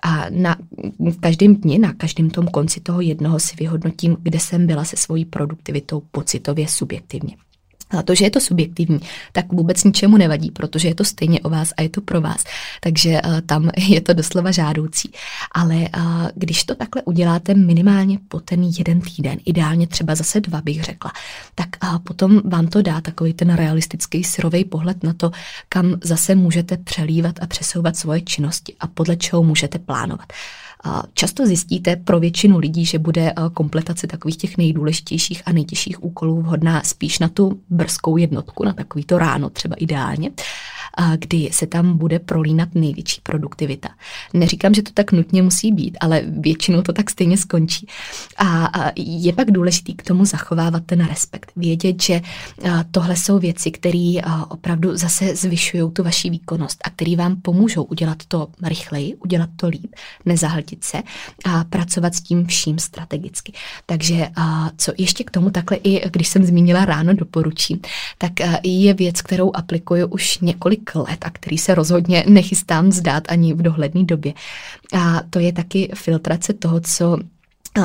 [0.04, 0.56] A na
[1.00, 4.96] v každém dni, na každém tom konci toho jednoho si vyhodnotím, kde jsem byla se
[4.96, 7.36] svojí produktivitou pocitově subjektivně.
[7.90, 9.00] A to, že je to subjektivní,
[9.32, 12.44] tak vůbec ničemu nevadí, protože je to stejně o vás a je to pro vás.
[12.82, 15.12] Takže uh, tam je to doslova žádoucí.
[15.52, 20.62] Ale uh, když to takhle uděláte minimálně po ten jeden týden, ideálně třeba zase dva
[20.62, 21.12] bych řekla,
[21.56, 25.32] tak uh, potom vám to dá takový ten realistický syrový pohled na to,
[25.70, 30.34] kam zase můžete přelívat a přesouvat svoje činnosti a podle čeho můžete plánovat.
[31.14, 36.84] Často zjistíte pro většinu lidí, že bude kompletace takových těch nejdůležitějších a nejtěžších úkolů vhodná
[36.84, 40.32] spíš na tu brzkou jednotku, na takový to ráno třeba ideálně
[41.18, 43.90] kdy se tam bude prolínat největší produktivita.
[44.34, 47.88] Neříkám, že to tak nutně musí být, ale většinou to tak stejně skončí.
[48.38, 51.52] A je pak důležitý k tomu zachovávat ten respekt.
[51.56, 52.22] Vědět, že
[52.92, 54.16] tohle jsou věci, které
[54.50, 59.68] opravdu zase zvyšují tu vaši výkonnost a které vám pomůžou udělat to rychleji, udělat to
[59.68, 59.96] líp,
[60.26, 61.04] nezahltit se
[61.46, 63.54] a pracovat s tím vším strategicky.
[63.86, 64.28] Takže
[64.78, 67.80] co ještě k tomu takhle i, když jsem zmínila ráno doporučím,
[68.18, 68.32] tak
[68.64, 73.54] je věc, kterou aplikuju už několik několik let a který se rozhodně nechystám zdát ani
[73.54, 74.34] v dohledné době.
[74.94, 77.18] A to je taky filtrace toho, co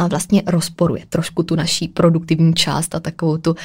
[0.09, 3.57] vlastně rozporuje trošku tu naší produktivní část a takovou tu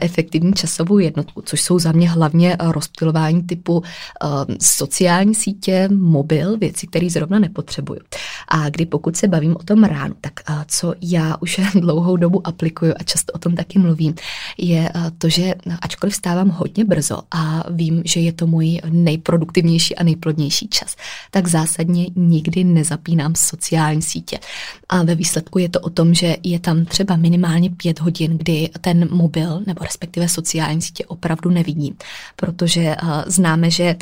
[0.00, 3.82] efektivní časovou jednotku, což jsou za mě hlavně rozptilování typu
[4.62, 8.00] sociální sítě, mobil, věci, které zrovna nepotřebuju.
[8.48, 10.32] A kdy pokud se bavím o tom ránu, tak
[10.66, 14.14] co já už dlouhou dobu aplikuju a často o tom taky mluvím,
[14.58, 20.02] je to, že ačkoliv vstávám hodně brzo a vím, že je to můj nejproduktivnější a
[20.02, 20.96] nejplodnější čas,
[21.30, 24.38] tak zásadně nikdy nezapínám sociální sítě.
[24.88, 28.70] A ve výsledku je to o tom, že je tam třeba minimálně pět hodin, kdy
[28.80, 31.94] ten mobil nebo respektive sociální sítě opravdu nevidím,
[32.36, 33.96] protože uh, známe, že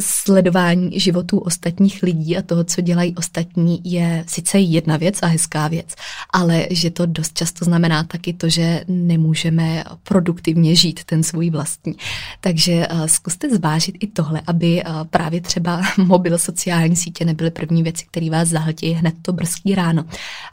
[0.00, 5.68] sledování životů ostatních lidí a toho, co dělají ostatní, je sice jedna věc a hezká
[5.68, 5.94] věc,
[6.32, 11.94] ale že to dost často znamená taky to, že nemůžeme produktivně žít ten svůj vlastní.
[12.40, 17.82] Takže uh, zkuste zvážit i tohle, aby uh, právě třeba mobil, sociální sítě nebyly první
[17.82, 20.04] věci, které vás zahltí hned to brzký ráno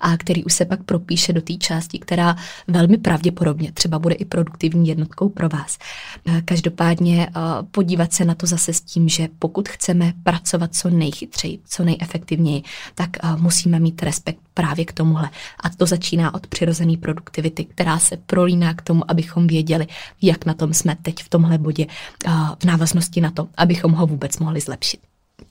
[0.01, 2.35] a který už se pak propíše do té části, která
[2.67, 5.77] velmi pravděpodobně třeba bude i produktivní jednotkou pro vás.
[6.27, 10.89] Uh, každopádně uh, podívat se na to zase s tím, že pokud chceme pracovat co
[10.89, 12.63] nejchytřeji, co nejefektivněji,
[12.95, 15.29] tak uh, musíme mít respekt právě k tomuhle.
[15.59, 19.87] A to začíná od přirozené produktivity, která se prolíná k tomu, abychom věděli,
[20.21, 21.87] jak na tom jsme teď v tomhle bodě
[22.59, 24.99] v návaznosti na to, abychom ho vůbec mohli zlepšit.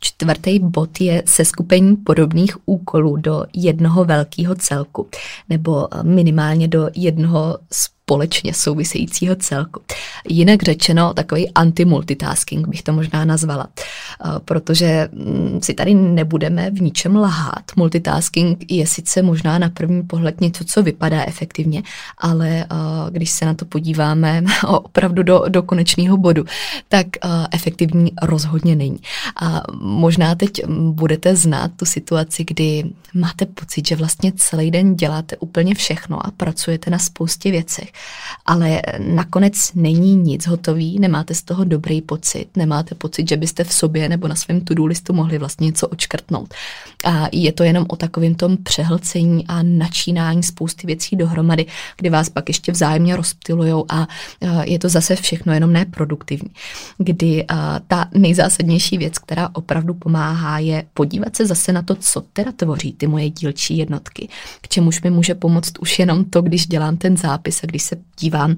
[0.01, 5.09] Čtvrtý bod je seskupení podobných úkolů do jednoho velkého celku,
[5.49, 7.59] nebo minimálně do jednoho
[8.05, 9.81] společně souvisejícího celku.
[10.29, 13.67] Jinak řečeno, takový anti-multitasking bych to možná nazvala,
[14.45, 17.65] protože mm, si tady nebudeme v ničem lhát.
[17.77, 21.83] Multitasking je sice možná na první pohled něco, co vypadá efektivně,
[22.19, 22.67] ale
[23.11, 26.45] když se na to podíváme opravdu do, do konečného bodu,
[26.89, 27.07] tak
[27.53, 28.99] efektivní rozhodně není.
[29.43, 32.85] A možná teď budete znát tu situaci, kdy
[33.15, 37.92] máte pocit, že vlastně celý den děláte úplně všechno a pracujete na spoustě věcech
[38.47, 43.73] ale nakonec není nic hotový, nemáte z toho dobrý pocit, nemáte pocit, že byste v
[43.73, 46.55] sobě nebo na svém to-do listu mohli vlastně něco očkrtnout.
[47.05, 52.29] A je to jenom o takovém tom přehlcení a načínání spousty věcí dohromady, kdy vás
[52.29, 54.09] pak ještě vzájemně rozptilujou a
[54.65, 56.51] je to zase všechno jenom neproduktivní.
[56.99, 57.47] Kdy
[57.87, 62.93] ta nejzásadnější věc, která opravdu pomáhá, je podívat se zase na to, co teda tvoří
[62.93, 64.29] ty moje dílčí jednotky,
[64.61, 67.97] k čemuž mi může pomoct už jenom to, když dělám ten zápis a když se
[68.21, 68.57] dívám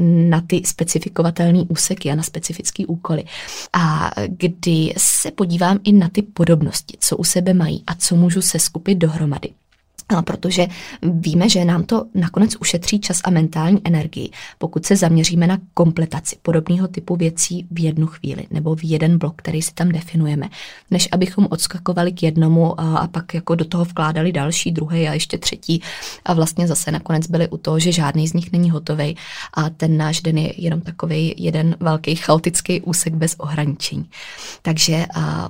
[0.00, 3.24] na ty specifikovatelné úseky a na specifické úkoly.
[3.72, 8.42] A kdy se podívám i na ty podobnosti, co u sebe mají a co můžu
[8.42, 9.48] se skupit dohromady
[10.24, 10.66] protože
[11.02, 16.36] víme, že nám to nakonec ušetří čas a mentální energii, pokud se zaměříme na kompletaci
[16.42, 20.48] podobného typu věcí v jednu chvíli nebo v jeden blok, který si tam definujeme,
[20.90, 25.12] než abychom odskakovali k jednomu a, a pak jako do toho vkládali další, druhý a
[25.12, 25.82] ještě třetí
[26.24, 29.16] a vlastně zase nakonec byli u toho, že žádný z nich není hotový
[29.54, 34.10] a ten náš den je jenom takový jeden velký chaotický úsek bez ohraničení.
[34.62, 35.06] Takže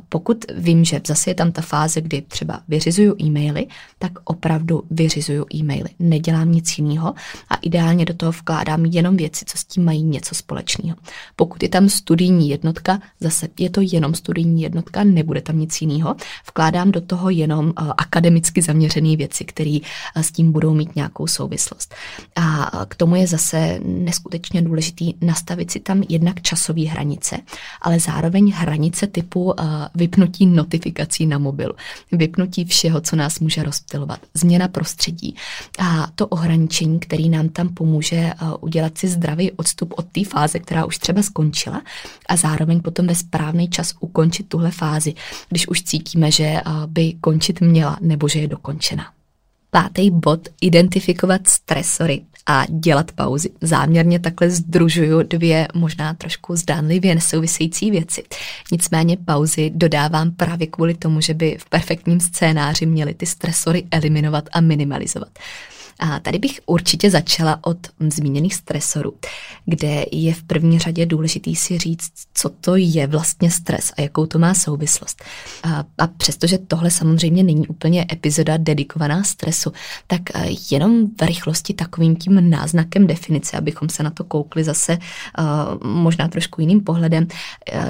[0.08, 3.66] pokud vím, že zase je tam ta fáze, kdy třeba vyřizuju e-maily,
[3.98, 7.14] tak opravdu opravdu vyřizuju e-maily, nedělám nic jiného
[7.50, 10.96] a ideálně do toho vkládám jenom věci, co s tím mají něco společného.
[11.36, 16.16] Pokud je tam studijní jednotka, zase je to jenom studijní jednotka, nebude tam nic jiného.
[16.48, 19.78] Vkládám do toho jenom uh, akademicky zaměřené věci, které
[20.16, 21.94] uh, s tím budou mít nějakou souvislost.
[22.36, 27.38] A uh, k tomu je zase neskutečně důležitý nastavit si tam jednak časové hranice,
[27.82, 29.54] ale zároveň hranice typu
[29.94, 31.74] vypnutí notifikací na mobilu,
[32.12, 35.34] vypnutí všeho, co nás může rozptilovat změna prostředí
[35.78, 40.58] a to ohraničení, který nám tam pomůže eh, udělat si zdravý odstup od té fáze,
[40.58, 41.82] která už třeba skončila
[42.28, 45.14] a zároveň potom ve správný čas ukončit tuhle fázi,
[45.48, 49.17] když už cítíme, že eh, by končit měla nebo že je dokončena.
[49.70, 53.50] Pátý bod, identifikovat stresory a dělat pauzy.
[53.60, 58.22] Záměrně takhle združuju dvě možná trošku zdánlivě nesouvisející věci.
[58.72, 64.44] Nicméně pauzy dodávám právě kvůli tomu, že by v perfektním scénáři měly ty stresory eliminovat
[64.52, 65.28] a minimalizovat.
[65.98, 69.14] A tady bych určitě začala od zmíněných stresorů,
[69.66, 74.26] kde je v první řadě důležitý si říct, co to je vlastně stres a jakou
[74.26, 75.24] to má souvislost.
[75.62, 79.72] A, a přestože tohle samozřejmě není úplně epizoda dedikovaná stresu,
[80.06, 80.22] tak
[80.70, 84.98] jenom v rychlosti takovým tím náznakem definice, abychom se na to koukli zase
[85.84, 87.26] možná trošku jiným pohledem,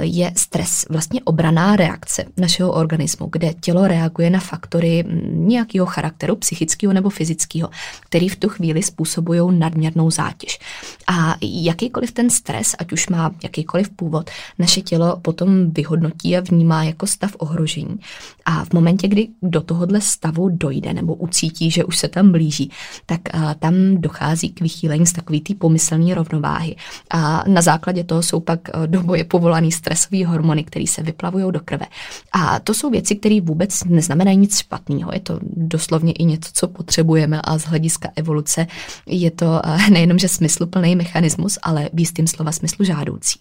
[0.01, 6.93] je stres vlastně obraná reakce našeho organismu, kde tělo reaguje na faktory nějakého charakteru, psychického
[6.93, 7.69] nebo fyzického,
[8.01, 10.59] který v tu chvíli způsobují nadměrnou zátěž.
[11.07, 16.85] A jakýkoliv ten stres, ať už má jakýkoliv původ, naše tělo potom vyhodnotí a vnímá
[16.85, 17.99] jako stav ohrožení.
[18.45, 22.71] A v momentě, kdy do tohohle stavu dojde nebo ucítí, že už se tam blíží,
[23.07, 23.21] tak
[23.59, 26.77] tam dochází k vychýlení z takový té pomyslné rovnováhy.
[27.11, 31.61] A na základě toho jsou pak do boje povolaný stresové hormony, které se vyplavují do
[31.65, 31.87] krve.
[32.33, 35.11] A to jsou věci, které vůbec neznamenají nic špatného.
[35.15, 38.67] Je to doslovně i něco, co potřebujeme a z hlediska evoluce
[39.07, 43.41] je to nejenom, že smysluplný mechanismus, ale v jistým slova smyslu žádoucí.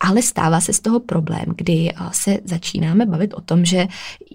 [0.00, 3.88] Ale stává se z toho problém, kdy se začínáme bavit o tom, že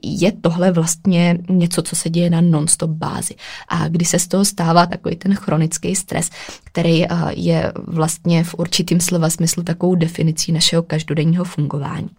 [0.04, 3.36] je tohle vlastně něco, co se děje na non-stop bázi.
[3.68, 6.30] A kdy se z toho stává takový ten chronický stres,
[6.64, 12.10] který je vlastně v určitým slova smyslu takovou definicí našeho každodenního fungování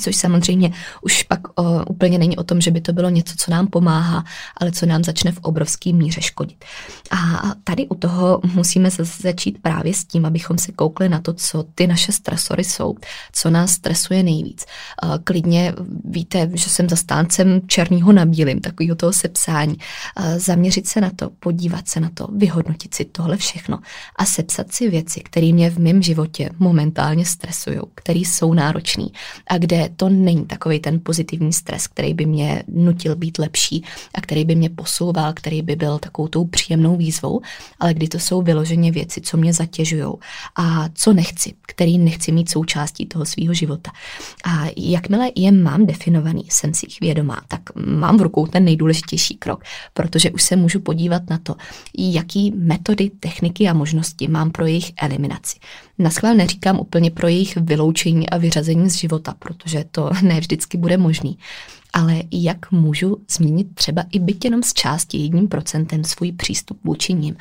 [0.00, 0.72] což samozřejmě
[1.02, 4.24] už pak o, úplně není o tom, že by to bylo něco, co nám pomáhá,
[4.56, 6.64] ale co nám začne v obrovský míře škodit.
[7.10, 11.64] A tady u toho musíme začít právě s tím, abychom se koukli na to, co
[11.74, 12.94] ty naše stresory jsou,
[13.32, 14.64] co nás stresuje nejvíc.
[15.24, 15.74] Klidně
[16.04, 19.76] víte, že jsem zastáncem černého na bílým, takového toho sepsání.
[20.36, 23.78] Zaměřit se na to, podívat se na to, vyhodnotit si tohle všechno
[24.16, 29.06] a sepsat si věci, které mě v mém životě momentálně stresují, které jsou náročné
[29.46, 33.84] a kde kde to není takový ten pozitivní stres, který by mě nutil být lepší
[34.14, 37.40] a který by mě posouval, který by byl takovou tou příjemnou výzvou,
[37.80, 40.12] ale kdy to jsou vyloženě věci, co mě zatěžují
[40.56, 43.90] a co nechci, který nechci mít součástí toho svého života.
[44.44, 49.34] A jakmile je mám definovaný, jsem si jich vědomá, tak mám v rukou ten nejdůležitější
[49.36, 49.64] krok,
[49.94, 51.54] protože už se můžu podívat na to,
[51.98, 55.58] jaký metody, techniky a možnosti mám pro jejich eliminaci.
[55.98, 60.96] Naschvál neříkám úplně pro jejich vyloučení a vyřazení z života, protože to ne vždycky bude
[60.96, 61.38] možný.
[61.92, 67.14] Ale jak můžu změnit třeba i byt jenom z části jedním procentem svůj přístup vůči
[67.14, 67.36] ním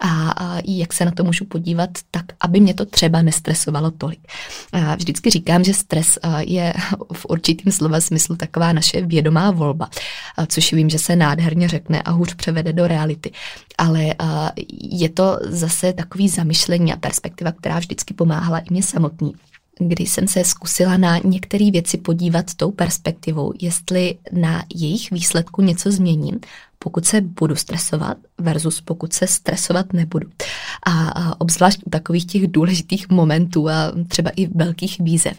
[0.00, 4.20] a, a jak se na to můžu podívat tak, aby mě to třeba nestresovalo tolik.
[4.72, 6.74] A vždycky říkám, že stres je
[7.12, 9.88] v určitým slova smyslu taková naše vědomá volba,
[10.46, 13.30] což vím, že se nádherně řekne a hůř převede do reality.
[13.78, 14.14] Ale
[14.82, 19.32] je to zase takový zamyšlení a perspektiva, která vždycky pomáhala i mě samotný
[19.78, 25.92] kdy jsem se zkusila na některé věci podívat tou perspektivou, jestli na jejich výsledku něco
[25.92, 26.40] změním,
[26.78, 30.28] pokud se budu stresovat versus pokud se stresovat nebudu.
[30.82, 35.36] A, a obzvlášť u takových těch důležitých momentů a třeba i velkých výzev.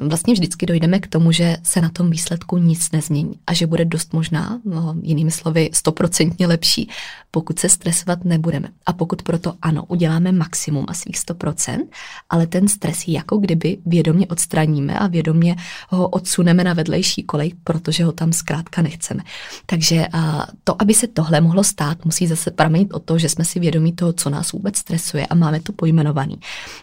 [0.00, 3.84] Vlastně vždycky dojdeme k tomu, že se na tom výsledku nic nezmění a že bude
[3.84, 6.88] dost možná, no, jinými slovy, stoprocentně lepší,
[7.30, 8.68] pokud se stresovat nebudeme.
[8.86, 11.86] A pokud proto ano, uděláme maximum a svých 100%,
[12.30, 15.56] ale ten stres jako kdyby vědomě odstraníme a vědomě
[15.88, 19.22] ho odsuneme na vedlejší kolej, protože ho tam zkrátka nechceme.
[19.66, 23.44] Takže a, to, aby se tohle mohlo stát, musí zase pramenit o to, že jsme
[23.44, 26.38] si vědomí toho, co nás vůbec stresuje a máme to pojmenovaný.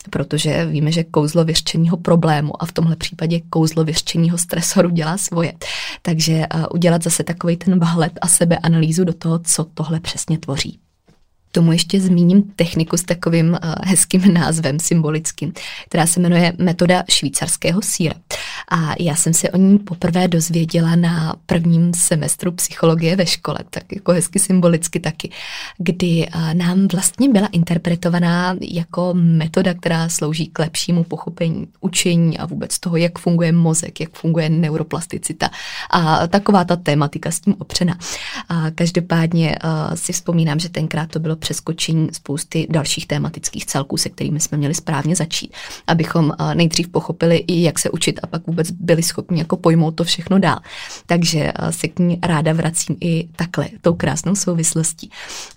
[0.09, 5.53] Protože víme, že kouzlo věřčeního problému a v tomhle případě kouzlo věřčeního stresoru dělá svoje.
[6.01, 10.79] Takže uh, udělat zase takový ten vhled a sebeanalýzu do toho, co tohle přesně tvoří
[11.51, 15.53] tomu ještě zmíním techniku s takovým uh, hezkým názvem symbolickým,
[15.85, 18.15] která se jmenuje metoda švýcarského síra.
[18.71, 23.83] A já jsem se o ní poprvé dozvěděla na prvním semestru psychologie ve škole, tak
[23.95, 25.29] jako hezky symbolicky taky,
[25.77, 32.45] kdy uh, nám vlastně byla interpretovaná jako metoda, která slouží k lepšímu pochopení učení a
[32.45, 35.49] vůbec toho, jak funguje mozek, jak funguje neuroplasticita
[35.89, 37.97] a taková ta tématika s tím opřena.
[38.49, 44.09] A každopádně uh, si vzpomínám, že tenkrát to bylo přeskočení spousty dalších tématických celků, se
[44.09, 45.53] kterými jsme měli správně začít,
[45.87, 50.03] abychom nejdřív pochopili i jak se učit a pak vůbec byli schopni jako pojmout to
[50.03, 50.59] všechno dál.
[51.05, 55.09] Takže se k ní ráda vracím i takhle, tou krásnou souvislostí.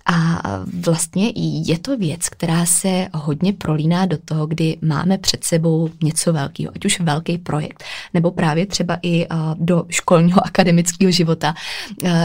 [0.05, 0.41] A
[0.83, 1.31] vlastně
[1.65, 6.71] je to věc, která se hodně prolíná do toho, kdy máme před sebou něco velkého,
[6.75, 11.53] ať už velký projekt, nebo právě třeba i do školního akademického života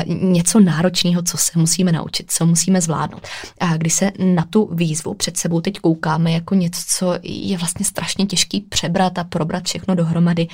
[0.07, 3.27] něco náročného, co se musíme naučit, co musíme zvládnout.
[3.61, 7.85] A když se na tu výzvu před sebou teď koukáme jako něco, co je vlastně
[7.85, 10.49] strašně těžký přebrat a probrat všechno dohromady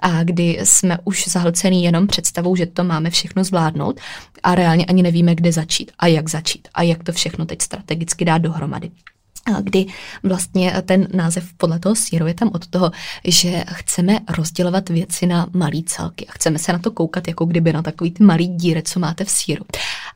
[0.00, 4.00] a kdy jsme už zahlcený jenom představou, že to máme všechno zvládnout
[4.42, 8.24] a reálně ani nevíme, kde začít a jak začít a jak to všechno teď strategicky
[8.24, 8.90] dát dohromady.
[9.62, 9.86] Kdy
[10.22, 12.90] vlastně ten název podle toho síru je tam od toho,
[13.24, 17.72] že chceme rozdělovat věci na malý celky a chceme se na to koukat jako kdyby
[17.72, 19.64] na takový ty malý díry, co máte v síru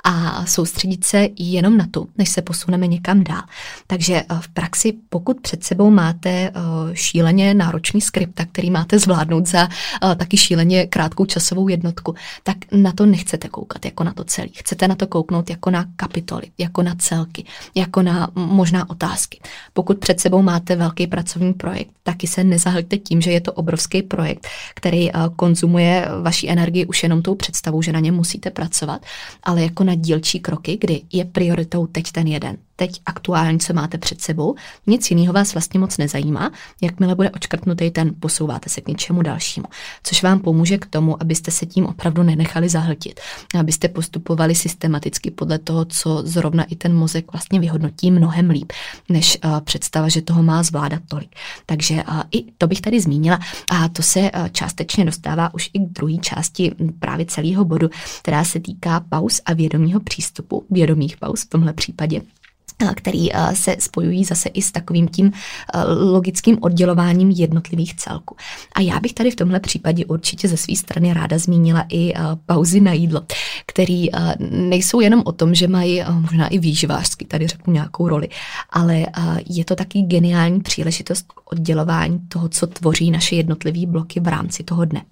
[0.05, 3.43] a soustředit se jenom na to, než se posuneme někam dál.
[3.87, 6.51] Takže eh, v praxi, pokud před sebou máte eh,
[6.93, 12.93] šíleně náročný skript, který máte zvládnout za eh, taky šíleně krátkou časovou jednotku, tak na
[12.93, 14.51] to nechcete koukat jako na to celý.
[14.55, 17.45] Chcete na to kouknout jako na kapitoly, jako na celky,
[17.75, 19.41] jako na možná otázky.
[19.73, 24.03] Pokud před sebou máte velký pracovní projekt, taky se nezahlíte tím, že je to obrovský
[24.03, 29.03] projekt, který konzumuje vaši energii už jenom tou představou, že na něm musíte pracovat,
[29.43, 33.75] ale jako na na dílčí kroky, kdy je prioritou teď ten jeden teď aktuálně, co
[33.75, 34.55] máte před sebou,
[34.87, 36.51] nic jiného vás vlastně moc nezajímá.
[36.83, 39.67] Jakmile bude očkrtnutý ten, posouváte se k něčemu dalšímu,
[40.03, 43.21] což vám pomůže k tomu, abyste se tím opravdu nenechali zahltit,
[43.59, 48.73] abyste postupovali systematicky podle toho, co zrovna i ten mozek vlastně vyhodnotí mnohem líp,
[49.09, 51.35] než uh, představa, že toho má zvládat tolik.
[51.67, 53.39] Takže uh, i to bych tady zmínila.
[53.71, 57.91] A to se uh, částečně dostává už i k druhé části právě celého bodu,
[58.23, 62.21] která se týká pauz a vědomího přístupu, vědomých pauz v tomhle případě
[62.97, 65.33] který se spojují zase i s takovým tím
[66.13, 68.37] logickým oddělováním jednotlivých celků.
[68.75, 72.13] A já bych tady v tomhle případě určitě ze své strany ráda zmínila i
[72.47, 73.23] pauzy na jídlo,
[73.67, 74.09] který
[74.51, 78.29] nejsou jenom o tom, že mají možná i výživářsky, tady řeknu nějakou roli,
[78.77, 79.07] ale
[79.49, 84.65] je to taky geniální příležitost k oddělování toho, co tvoří naše jednotlivé bloky v rámci
[84.65, 85.03] toho dne.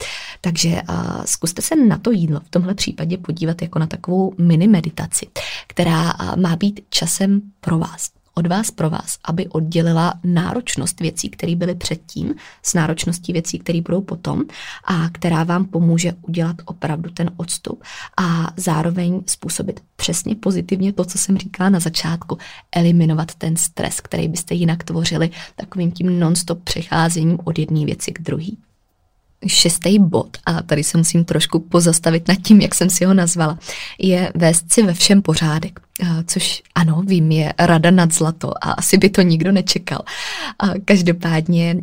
[0.40, 0.82] Takže
[1.24, 5.26] zkuste se na to jídlo v tomhle případě podívat jako na takovou mini meditaci,
[5.66, 11.57] která má být časem pro vás, od vás pro vás, aby oddělila náročnost věcí, které
[11.57, 14.43] byly předtím, s náročností věcí, které budou potom
[14.85, 17.83] a která vám pomůže udělat opravdu ten odstup
[18.16, 22.39] a zároveň způsobit přesně pozitivně to, co jsem říkala na začátku,
[22.72, 28.22] eliminovat ten stres, který byste jinak tvořili takovým tím non-stop přecházením od jedné věci k
[28.22, 28.72] druhé
[29.47, 33.59] šestý bod, a tady se musím trošku pozastavit nad tím, jak jsem si ho nazvala,
[33.99, 35.80] je vést si ve všem pořádek.
[36.26, 39.99] Což ano, vím, je rada nad zlato a asi by to nikdo nečekal.
[40.84, 41.76] Každopádně,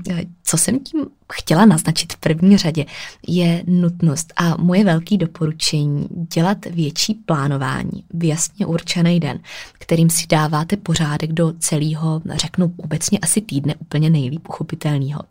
[0.43, 2.86] co jsem tím chtěla naznačit v první řadě,
[3.28, 9.39] je nutnost a moje velké doporučení dělat větší plánování v jasně určený den,
[9.74, 15.22] kterým si dáváte pořádek do celého, řeknu obecně asi týdne, úplně nejlíp uchopitelného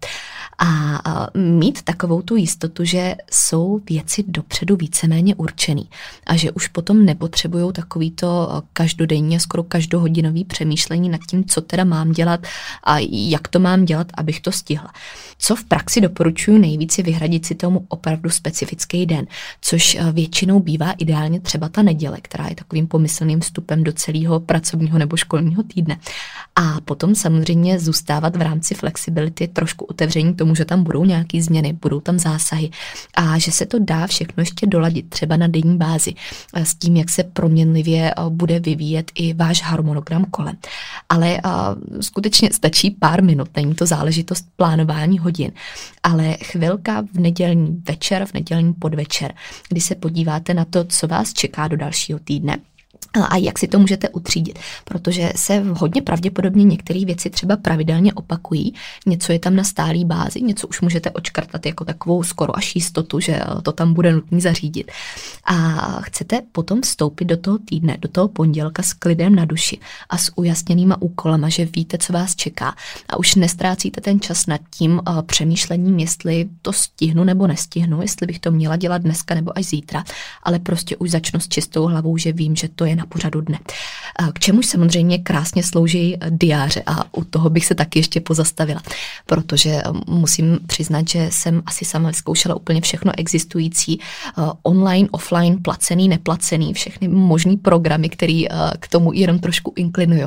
[0.59, 5.89] a mít takovou tu jistotu, že jsou věci dopředu víceméně určený
[6.27, 12.13] a že už potom nepotřebují takovýto každodenně, skoro každohodinový přemýšlení nad tím, co teda mám
[12.13, 12.41] dělat
[12.85, 14.93] a jak to mám dělat, abych to stihla.
[15.39, 19.27] Co v praxi doporučuji nejvíce vyhradit si tomu opravdu specifický den,
[19.61, 24.41] což eh, většinou bývá ideálně třeba ta neděle, která je takovým pomyslným vstupem do celého
[24.41, 25.97] pracovního nebo školního týdne.
[26.57, 31.73] A potom samozřejmě zůstávat v rámci flexibility trošku otevření tomu, že tam budou nějaké změny,
[31.73, 32.71] budou tam zásahy
[33.15, 36.15] a že se to dá všechno ještě doladit třeba na denní bázi
[36.55, 40.57] eh, s tím, jak se proměnlivě eh, bude vyvíjet i váš harmonogram kolem.
[41.09, 41.41] Ale
[42.01, 45.53] skutečně stačí pár minut, není to záležitost plánování hodin,
[46.03, 49.35] ale chvilka v nedělní večer, v nedělní podvečer,
[49.69, 52.59] kdy se podíváte na to, co vás čeká do dalšího týdne
[53.29, 58.75] a jak si to můžete utřídit, protože se hodně pravděpodobně některé věci třeba pravidelně opakují,
[59.07, 63.21] něco je tam na stálý bázi, něco už můžete očkrtat jako takovou skoro až jistotu,
[63.21, 64.93] že to tam bude nutný zařídit.
[65.45, 65.57] A
[66.01, 69.79] chcete potom vstoupit do toho týdne, do toho pondělka s klidem na duši
[70.09, 72.75] a s ujasněnýma úkolama, že víte, co vás čeká.
[73.09, 78.39] A už nestrácíte ten čas nad tím přemýšlením, jestli to stihnu nebo nestihnu, jestli bych
[78.39, 80.05] to měla dělat dneska nebo až zítra,
[80.43, 83.59] ale prostě už začnu s čistou hlavou, že vím, že to je na pořadu dne.
[84.33, 88.83] K čemuž samozřejmě krásně slouží diáře a u toho bych se taky ještě pozastavila,
[89.27, 94.01] protože musím přiznat, že jsem asi sama vyzkoušela úplně všechno existující,
[94.63, 98.43] online, offline, placený, neplacený, všechny možný programy, které
[98.79, 100.27] k tomu jenom trošku inklinují,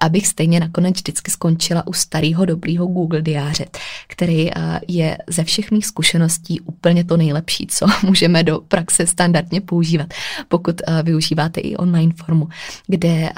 [0.00, 3.66] abych stejně nakonec vždycky skončila u starého dobrýho Google diáře,
[4.06, 4.50] který
[4.88, 10.14] je ze všech mých zkušeností úplně to nejlepší, co můžeme do praxe standardně používat,
[10.48, 12.48] pokud využíváte i online formu,
[12.86, 13.30] kde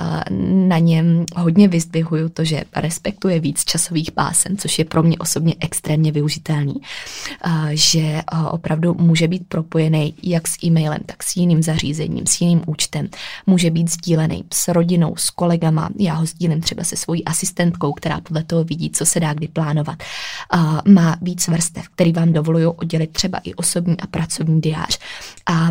[0.69, 5.55] na něm hodně vyzdvihuju to, že respektuje víc časových pásem, což je pro mě osobně
[5.61, 6.75] extrémně využitelný,
[7.71, 13.09] že opravdu může být propojený jak s e-mailem, tak s jiným zařízením, s jiným účtem.
[13.47, 15.89] Může být sdílený s rodinou, s kolegama.
[15.99, 19.49] Já ho sdílím třeba se svojí asistentkou, která podle toho vidí, co se dá kdy
[19.49, 20.03] plánovat.
[20.89, 24.99] Má víc vrstev, který vám dovolují oddělit třeba i osobní a pracovní diář.
[25.47, 25.69] A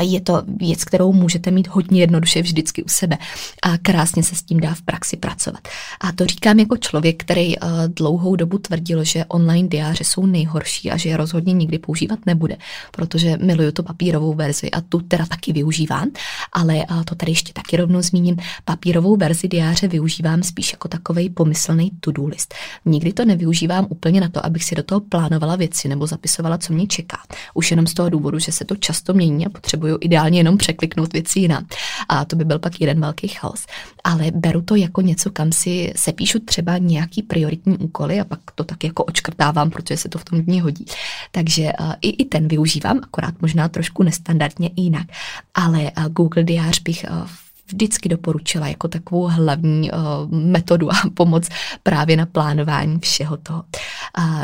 [0.00, 3.18] je to věc, kterou můžete mít hodně jednoduše vždycky u sebe
[3.62, 5.68] a krásně se s tím dá v praxi pracovat.
[6.00, 10.90] A to říkám jako člověk, který uh, dlouhou dobu tvrdil, že online diáře jsou nejhorší
[10.90, 12.56] a že je rozhodně nikdy používat nebude,
[12.90, 16.10] protože miluju tu papírovou verzi a tu teda taky využívám,
[16.52, 18.36] ale uh, to tady ještě taky rovnou zmíním.
[18.64, 22.54] Papírovou verzi diáře využívám spíš jako takový pomyslný to-do list.
[22.84, 26.72] Nikdy to nevyužívám úplně na to, abych si do toho plánovala věci nebo zapisovala, co
[26.72, 27.18] mě čeká.
[27.54, 30.58] Už jenom z toho důvodu, že se to často mění a potřebuji potřebuju ideálně jenom
[30.58, 31.66] překliknout věci jinam.
[32.08, 33.66] A to by byl pak jeden velký chaos.
[34.04, 38.64] Ale beru to jako něco, kam si sepíšu třeba nějaký prioritní úkoly a pak to
[38.64, 40.84] tak jako očkrtávám, protože se to v tom dní hodí.
[41.30, 45.06] Takže uh, i, i ten využívám, akorát možná trošku nestandardně jinak.
[45.54, 47.28] Ale uh, Google diář bych uh,
[47.68, 49.98] vždycky doporučila jako takovou hlavní uh,
[50.30, 51.48] metodu a pomoc
[51.82, 53.64] právě na plánování všeho toho,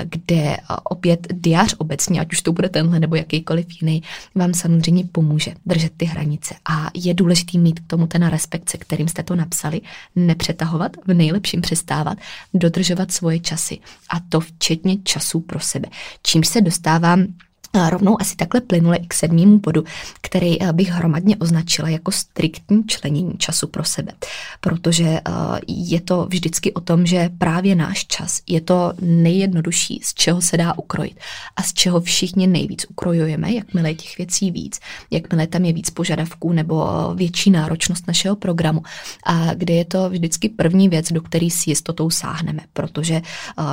[0.04, 4.02] kde uh, opět diář obecně, ať už to bude tenhle nebo jakýkoliv jiný,
[4.34, 8.78] vám samozřejmě pomůže držet ty hranice a je důležitý mít k tomu ten respekt, se
[8.78, 9.80] kterým jste to napsali,
[10.16, 12.18] nepřetahovat, v nejlepším přestávat,
[12.54, 13.78] dodržovat svoje časy
[14.10, 15.88] a to včetně časů pro sebe.
[16.22, 17.26] Čímž se dostávám
[17.74, 19.84] rovnou asi takhle plynule i k sedmému bodu,
[20.20, 24.12] který eh, bych hromadně označila jako striktní členění času pro sebe.
[24.60, 25.20] Protože eh,
[25.66, 30.56] je to vždycky o tom, že právě náš čas je to nejjednodušší, z čeho se
[30.56, 31.20] dá ukrojit.
[31.56, 35.90] A z čeho všichni nejvíc ukrojujeme, jakmile je těch věcí víc, jakmile tam je víc
[35.90, 38.82] požadavků nebo eh, větší náročnost našeho programu.
[39.26, 43.22] A kde je to vždycky první věc, do které s jistotou sáhneme, protože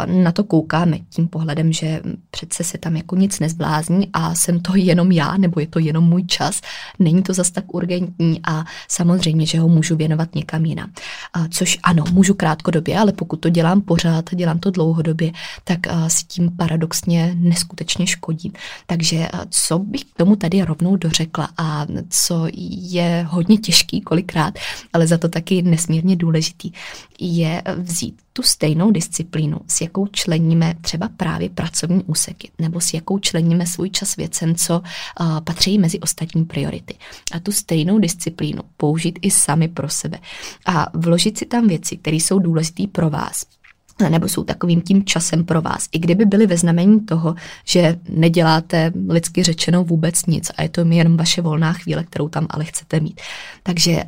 [0.06, 4.60] na to koukáme tím pohledem, že přece se tam jako nic nezblázní, urgentní a jsem
[4.60, 6.62] to jenom já, nebo je to jenom můj čas,
[7.00, 10.92] není to zas tak urgentní a samozřejmě, že ho můžu věnovat někam jinam.
[11.50, 15.32] Což ano, můžu krátkodobě, ale pokud to dělám pořád, dělám to dlouhodobě,
[15.64, 18.52] tak s tím paradoxně neskutečně škodím.
[18.86, 22.48] Takže co bych k tomu tady rovnou dořekla a co
[22.92, 24.54] je hodně těžký kolikrát,
[24.94, 26.72] ale za to taky nesmírně důležitý,
[27.20, 33.20] je vzít tu stejnou disciplínu, s jakou členíme třeba právě pracovní úseky, nebo s jakou
[33.20, 36.96] členíme svůj čas věcem, co uh, patří mezi ostatní priority.
[37.32, 40.20] A tu stejnou disciplínu použít i sami pro sebe.
[40.66, 43.46] A vložit si tam věci, které jsou důležité pro vás,
[44.10, 45.88] nebo jsou takovým tím časem pro vás.
[45.92, 50.82] I kdyby byly ve znamení toho, že neděláte lidsky řečeno vůbec nic a je to
[50.82, 53.22] jenom vaše volná chvíle, kterou tam ale chcete mít.
[53.64, 54.04] Takže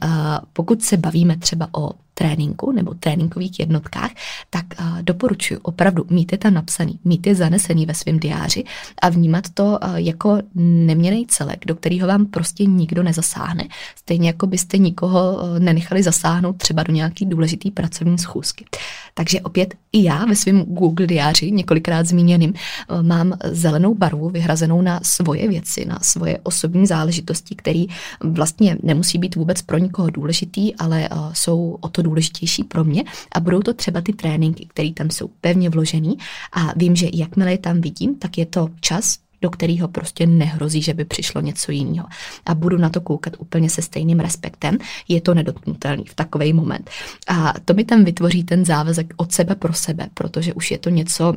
[0.53, 4.11] pokud se bavíme třeba o tréninku nebo tréninkových jednotkách,
[4.49, 8.63] tak uh, doporučuji opravdu mít je tam napsaný, mít je zanesený ve svém diáři
[9.01, 13.67] a vnímat to uh, jako neměný celek, do kterého vám prostě nikdo nezasáhne.
[13.95, 18.65] Stejně jako byste nikoho uh, nenechali zasáhnout třeba do nějaký důležitý pracovní schůzky.
[19.13, 22.53] Takže opět i já ve svém Google diáři, několikrát zmíněným,
[23.01, 27.85] mám zelenou barvu vyhrazenou na svoje věci, na svoje osobní záležitosti, které
[28.23, 33.39] vlastně nemusí být vůbec pro nikoho důležitý, ale jsou o to důležitější pro mě a
[33.39, 36.17] budou to třeba ty tréninky, které tam jsou pevně vložený
[36.53, 40.81] a vím, že jakmile je tam vidím, tak je to čas, do kterého prostě nehrozí,
[40.81, 42.07] že by přišlo něco jiného.
[42.45, 44.77] A budu na to koukat úplně se stejným respektem.
[45.07, 46.89] Je to nedotknutelný v takový moment.
[47.27, 50.89] A to mi tam vytvoří ten závazek od sebe pro sebe, protože už je to
[50.89, 51.33] něco,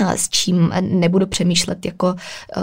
[0.00, 2.62] s čím nebudu přemýšlet jako uh,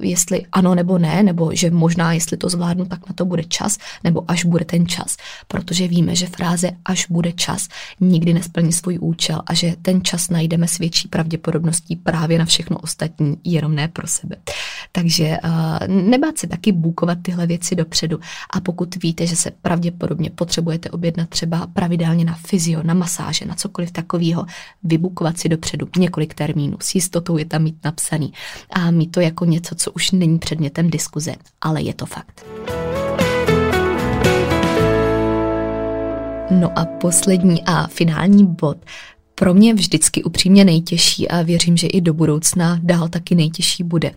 [0.00, 3.78] jestli ano nebo ne, nebo že možná jestli to zvládnu, tak na to bude čas,
[4.04, 5.16] nebo až bude ten čas.
[5.48, 7.68] Protože víme, že fráze až bude čas
[8.00, 12.78] nikdy nesplní svůj účel a že ten čas najdeme s větší pravděpodobností právě na všechno
[12.78, 14.36] ostatní, jenom ne pro sebe.
[14.92, 18.20] Takže uh, nebát se taky bukovat tyhle věci dopředu
[18.50, 23.54] a pokud víte, že se pravděpodobně potřebujete objednat třeba pravidelně na fyzio, na masáže, na
[23.54, 24.46] cokoliv takového,
[24.82, 26.76] vybukovat si dopředu několik termínů termínu.
[26.80, 28.32] S jistotou je tam mít napsaný
[28.70, 32.44] a mít to jako něco, co už není předmětem diskuze, ale je to fakt.
[36.50, 38.76] No a poslední a finální bod,
[39.34, 44.12] pro mě vždycky upřímně nejtěžší a věřím, že i do budoucna dál taky nejtěžší bude,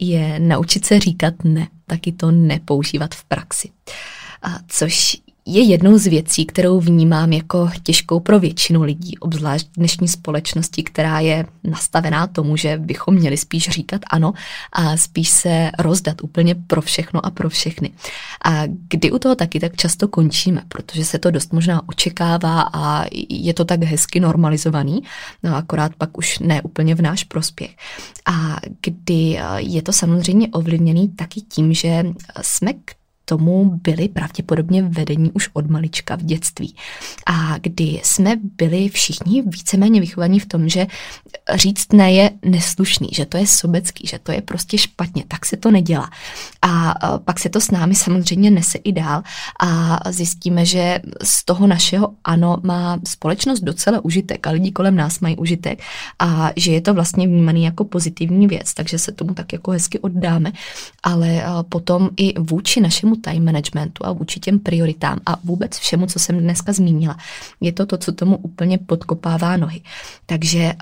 [0.00, 3.70] je naučit se říkat ne, taky to nepoužívat v praxi.
[4.42, 10.08] A což je jednou z věcí, kterou vnímám jako těžkou pro většinu lidí, obzvlášť dnešní
[10.08, 14.32] společnosti, která je nastavená tomu, že bychom měli spíš říkat ano
[14.72, 17.92] a spíš se rozdat úplně pro všechno a pro všechny.
[18.44, 23.04] A kdy u toho taky tak často končíme, protože se to dost možná očekává a
[23.28, 25.02] je to tak hezky normalizovaný,
[25.42, 27.76] no akorát pak už ne úplně v náš prospěch.
[28.26, 32.04] A kdy je to samozřejmě ovlivněný taky tím, že
[32.42, 32.94] jsme k
[33.24, 36.74] tomu byli pravděpodobně vedení už od malička v dětství.
[37.26, 40.86] A kdy jsme byli všichni víceméně vychovaní v tom, že
[41.54, 45.56] říct ne je neslušný, že to je sobecký, že to je prostě špatně, tak se
[45.56, 46.10] to nedělá.
[46.62, 49.22] A pak se to s námi samozřejmě nese i dál
[49.60, 55.20] a zjistíme, že z toho našeho ano má společnost docela užitek a lidi kolem nás
[55.20, 55.82] mají užitek
[56.18, 59.98] a že je to vlastně vnímaný jako pozitivní věc, takže se tomu tak jako hezky
[59.98, 60.52] oddáme,
[61.02, 66.06] ale potom i vůči našemu tomu time managementu a vůči těm prioritám a vůbec všemu,
[66.06, 67.16] co jsem dneska zmínila.
[67.60, 69.80] Je to to, co tomu úplně podkopává nohy.
[70.26, 70.72] Takže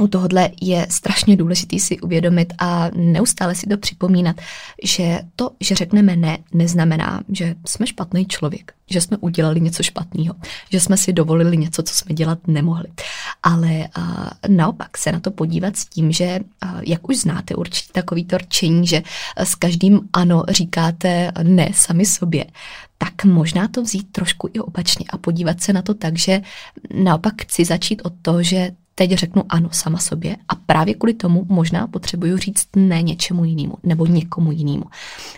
[0.00, 4.36] u tohohle je strašně důležitý si uvědomit a neustále si to připomínat,
[4.84, 10.34] že to, že řekneme ne, neznamená, že jsme špatný člověk, že jsme udělali něco špatného,
[10.70, 12.86] že jsme si dovolili něco, co jsme dělat nemohli.
[13.42, 17.92] Ale a, naopak se na to podívat s tím, že a, jak už znáte určitě
[17.92, 19.02] takový to rčení, že
[19.36, 22.44] s každým ano říkáte ne sami sobě,
[22.98, 26.40] tak možná to vzít trošku i opačně a podívat se na to tak, že
[26.94, 31.46] naopak chci začít od toho, že teď řeknu ano sama sobě a právě kvůli tomu
[31.48, 34.84] možná potřebuju říct ne něčemu jinému nebo někomu jinému.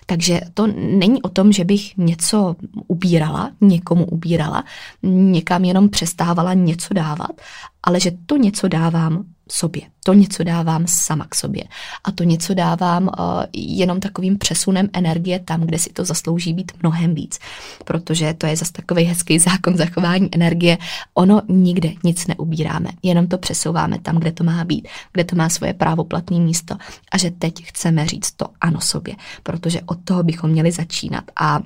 [0.07, 2.57] Takže to není o tom, že bych něco
[2.87, 4.65] ubírala, někomu ubírala,
[5.03, 7.41] někam jenom přestávala něco dávat,
[7.83, 9.83] ale že to něco dávám sobě.
[10.05, 11.65] To něco dávám sama k sobě.
[12.05, 16.73] A to něco dávám uh, jenom takovým přesunem energie tam, kde si to zaslouží být
[16.83, 17.39] mnohem víc.
[17.85, 20.79] Protože to je zase takový hezký zákon zachování energie.
[21.15, 25.49] Ono nikde nic neubíráme, jenom to přesouváme tam, kde to má být, kde to má
[25.49, 26.77] svoje právoplatné místo.
[27.13, 31.25] A že teď chceme říct to ano sobě, protože od toho bychom měli začínat.
[31.41, 31.61] A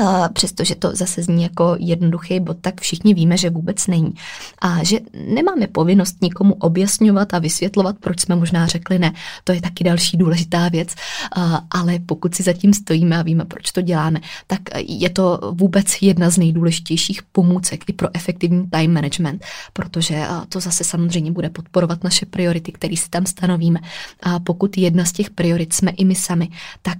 [0.00, 4.14] Uh, přestože to zase zní jako jednoduchý bod, tak všichni víme, že vůbec není.
[4.58, 4.98] A že
[5.34, 9.12] nemáme povinnost nikomu objasňovat a vysvětlovat, proč jsme možná řekli ne.
[9.44, 10.94] To je taky další důležitá věc.
[11.36, 15.86] Uh, ale pokud si zatím stojíme a víme, proč to děláme, tak je to vůbec
[16.00, 22.04] jedna z nejdůležitějších pomůcek i pro efektivní time management, protože to zase samozřejmě bude podporovat
[22.04, 23.80] naše priority, které si tam stanovíme.
[24.22, 26.48] A pokud jedna z těch priorit jsme i my sami,
[26.82, 26.98] tak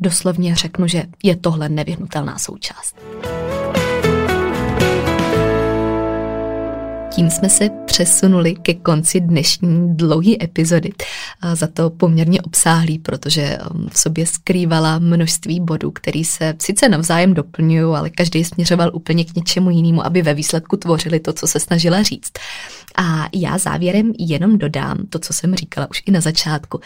[0.00, 2.96] doslovně řeknu, že je tohle nevyhnutelná součást.
[7.14, 10.92] Tím jsme se přesunuli ke konci dnešní dlouhé epizody.
[11.40, 16.88] A za to poměrně obsáhlý, protože um, v sobě skrývala množství bodů, který se sice
[16.88, 21.46] navzájem doplňují, ale každý směřoval úplně k něčemu jinému, aby ve výsledku tvořili to, co
[21.46, 22.32] se snažila říct.
[22.96, 26.80] A já závěrem jenom dodám to, co jsem říkala už i na začátku,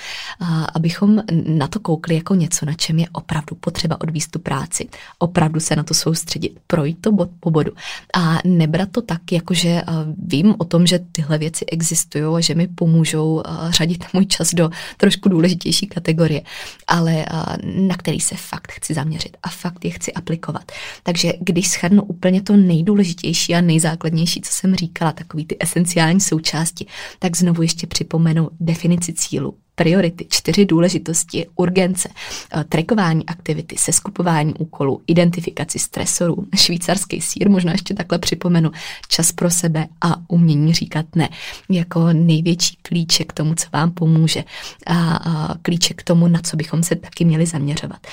[0.75, 4.89] abychom na to koukli jako něco, na čem je opravdu potřeba odvíst tu práci,
[5.19, 7.73] opravdu se na to soustředit, projít to bod po bodu.
[8.15, 9.83] A nebrat to tak, jako že
[10.27, 14.71] vím o tom, že tyhle věci existují a že mi pomůžou řadit můj čas do
[14.97, 16.43] trošku důležitější kategorie,
[16.87, 17.27] ale
[17.65, 20.73] na který se fakt chci zaměřit a fakt je chci aplikovat.
[21.03, 26.21] Takže když schrnu úplně to nejdůležitější a nejzákladnější, co jsem říkala, takový ty esenciální esenciální
[26.21, 26.87] součásti,
[27.19, 35.01] tak znovu ještě připomenu definici cílu, priority, čtyři důležitosti, urgence, eh, trekování aktivity, seskupování úkolů,
[35.07, 38.71] identifikaci stresorů, švýcarský sír, možná ještě takhle připomenu,
[39.09, 41.29] čas pro sebe a umění říkat ne,
[41.71, 44.45] jako největší klíček k tomu, co vám pomůže
[44.87, 48.07] a, klíček k tomu, na co bychom se taky měli zaměřovat.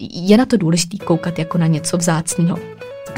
[0.00, 2.58] je na to důležité koukat jako na něco vzácného,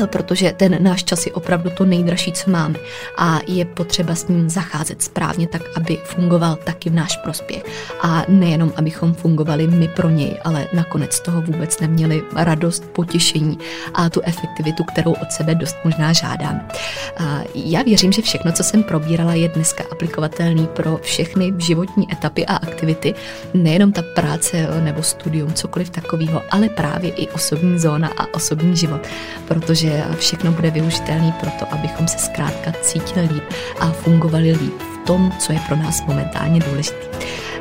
[0.07, 2.75] protože ten náš čas je opravdu to nejdražší, co máme.
[3.17, 7.65] A je potřeba s ním zacházet správně tak, aby fungoval taky v náš prospěch.
[8.03, 13.59] A nejenom, abychom fungovali my pro něj, ale nakonec z toho vůbec neměli radost, potěšení
[13.95, 16.69] a tu efektivitu, kterou od sebe dost možná žádáme.
[17.17, 22.47] A já věřím, že všechno, co jsem probírala, je dneska aplikovatelný pro všechny životní etapy
[22.47, 23.15] a aktivity,
[23.55, 29.07] nejenom ta práce nebo studium, cokoliv takového, ale právě i osobní zóna a osobní život,
[29.49, 33.45] protože že všechno bude využitelné pro to, abychom se zkrátka cítili líp
[33.81, 37.09] a fungovali líp v tom, co je pro nás momentálně důležité.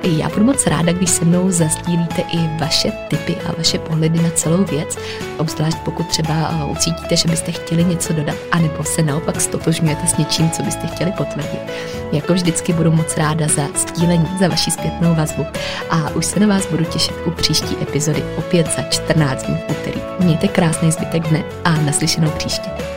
[0.03, 4.29] Já budu moc ráda, když se mnou zazdílíte i vaše typy a vaše pohledy na
[4.29, 4.97] celou věc,
[5.37, 10.49] obzvlášť pokud třeba ucítíte, že byste chtěli něco dodat, anebo se naopak stotožňujete s něčím,
[10.49, 11.59] co byste chtěli potvrdit.
[12.11, 15.45] Jako vždycky budu moc ráda za sdílení, za vaši zpětnou vazbu
[15.89, 19.71] a už se na vás budu těšit u příští epizody opět za 14 dní v
[19.71, 20.01] úterý.
[20.19, 22.96] Mějte krásný zbytek dne a naslyšenou příště.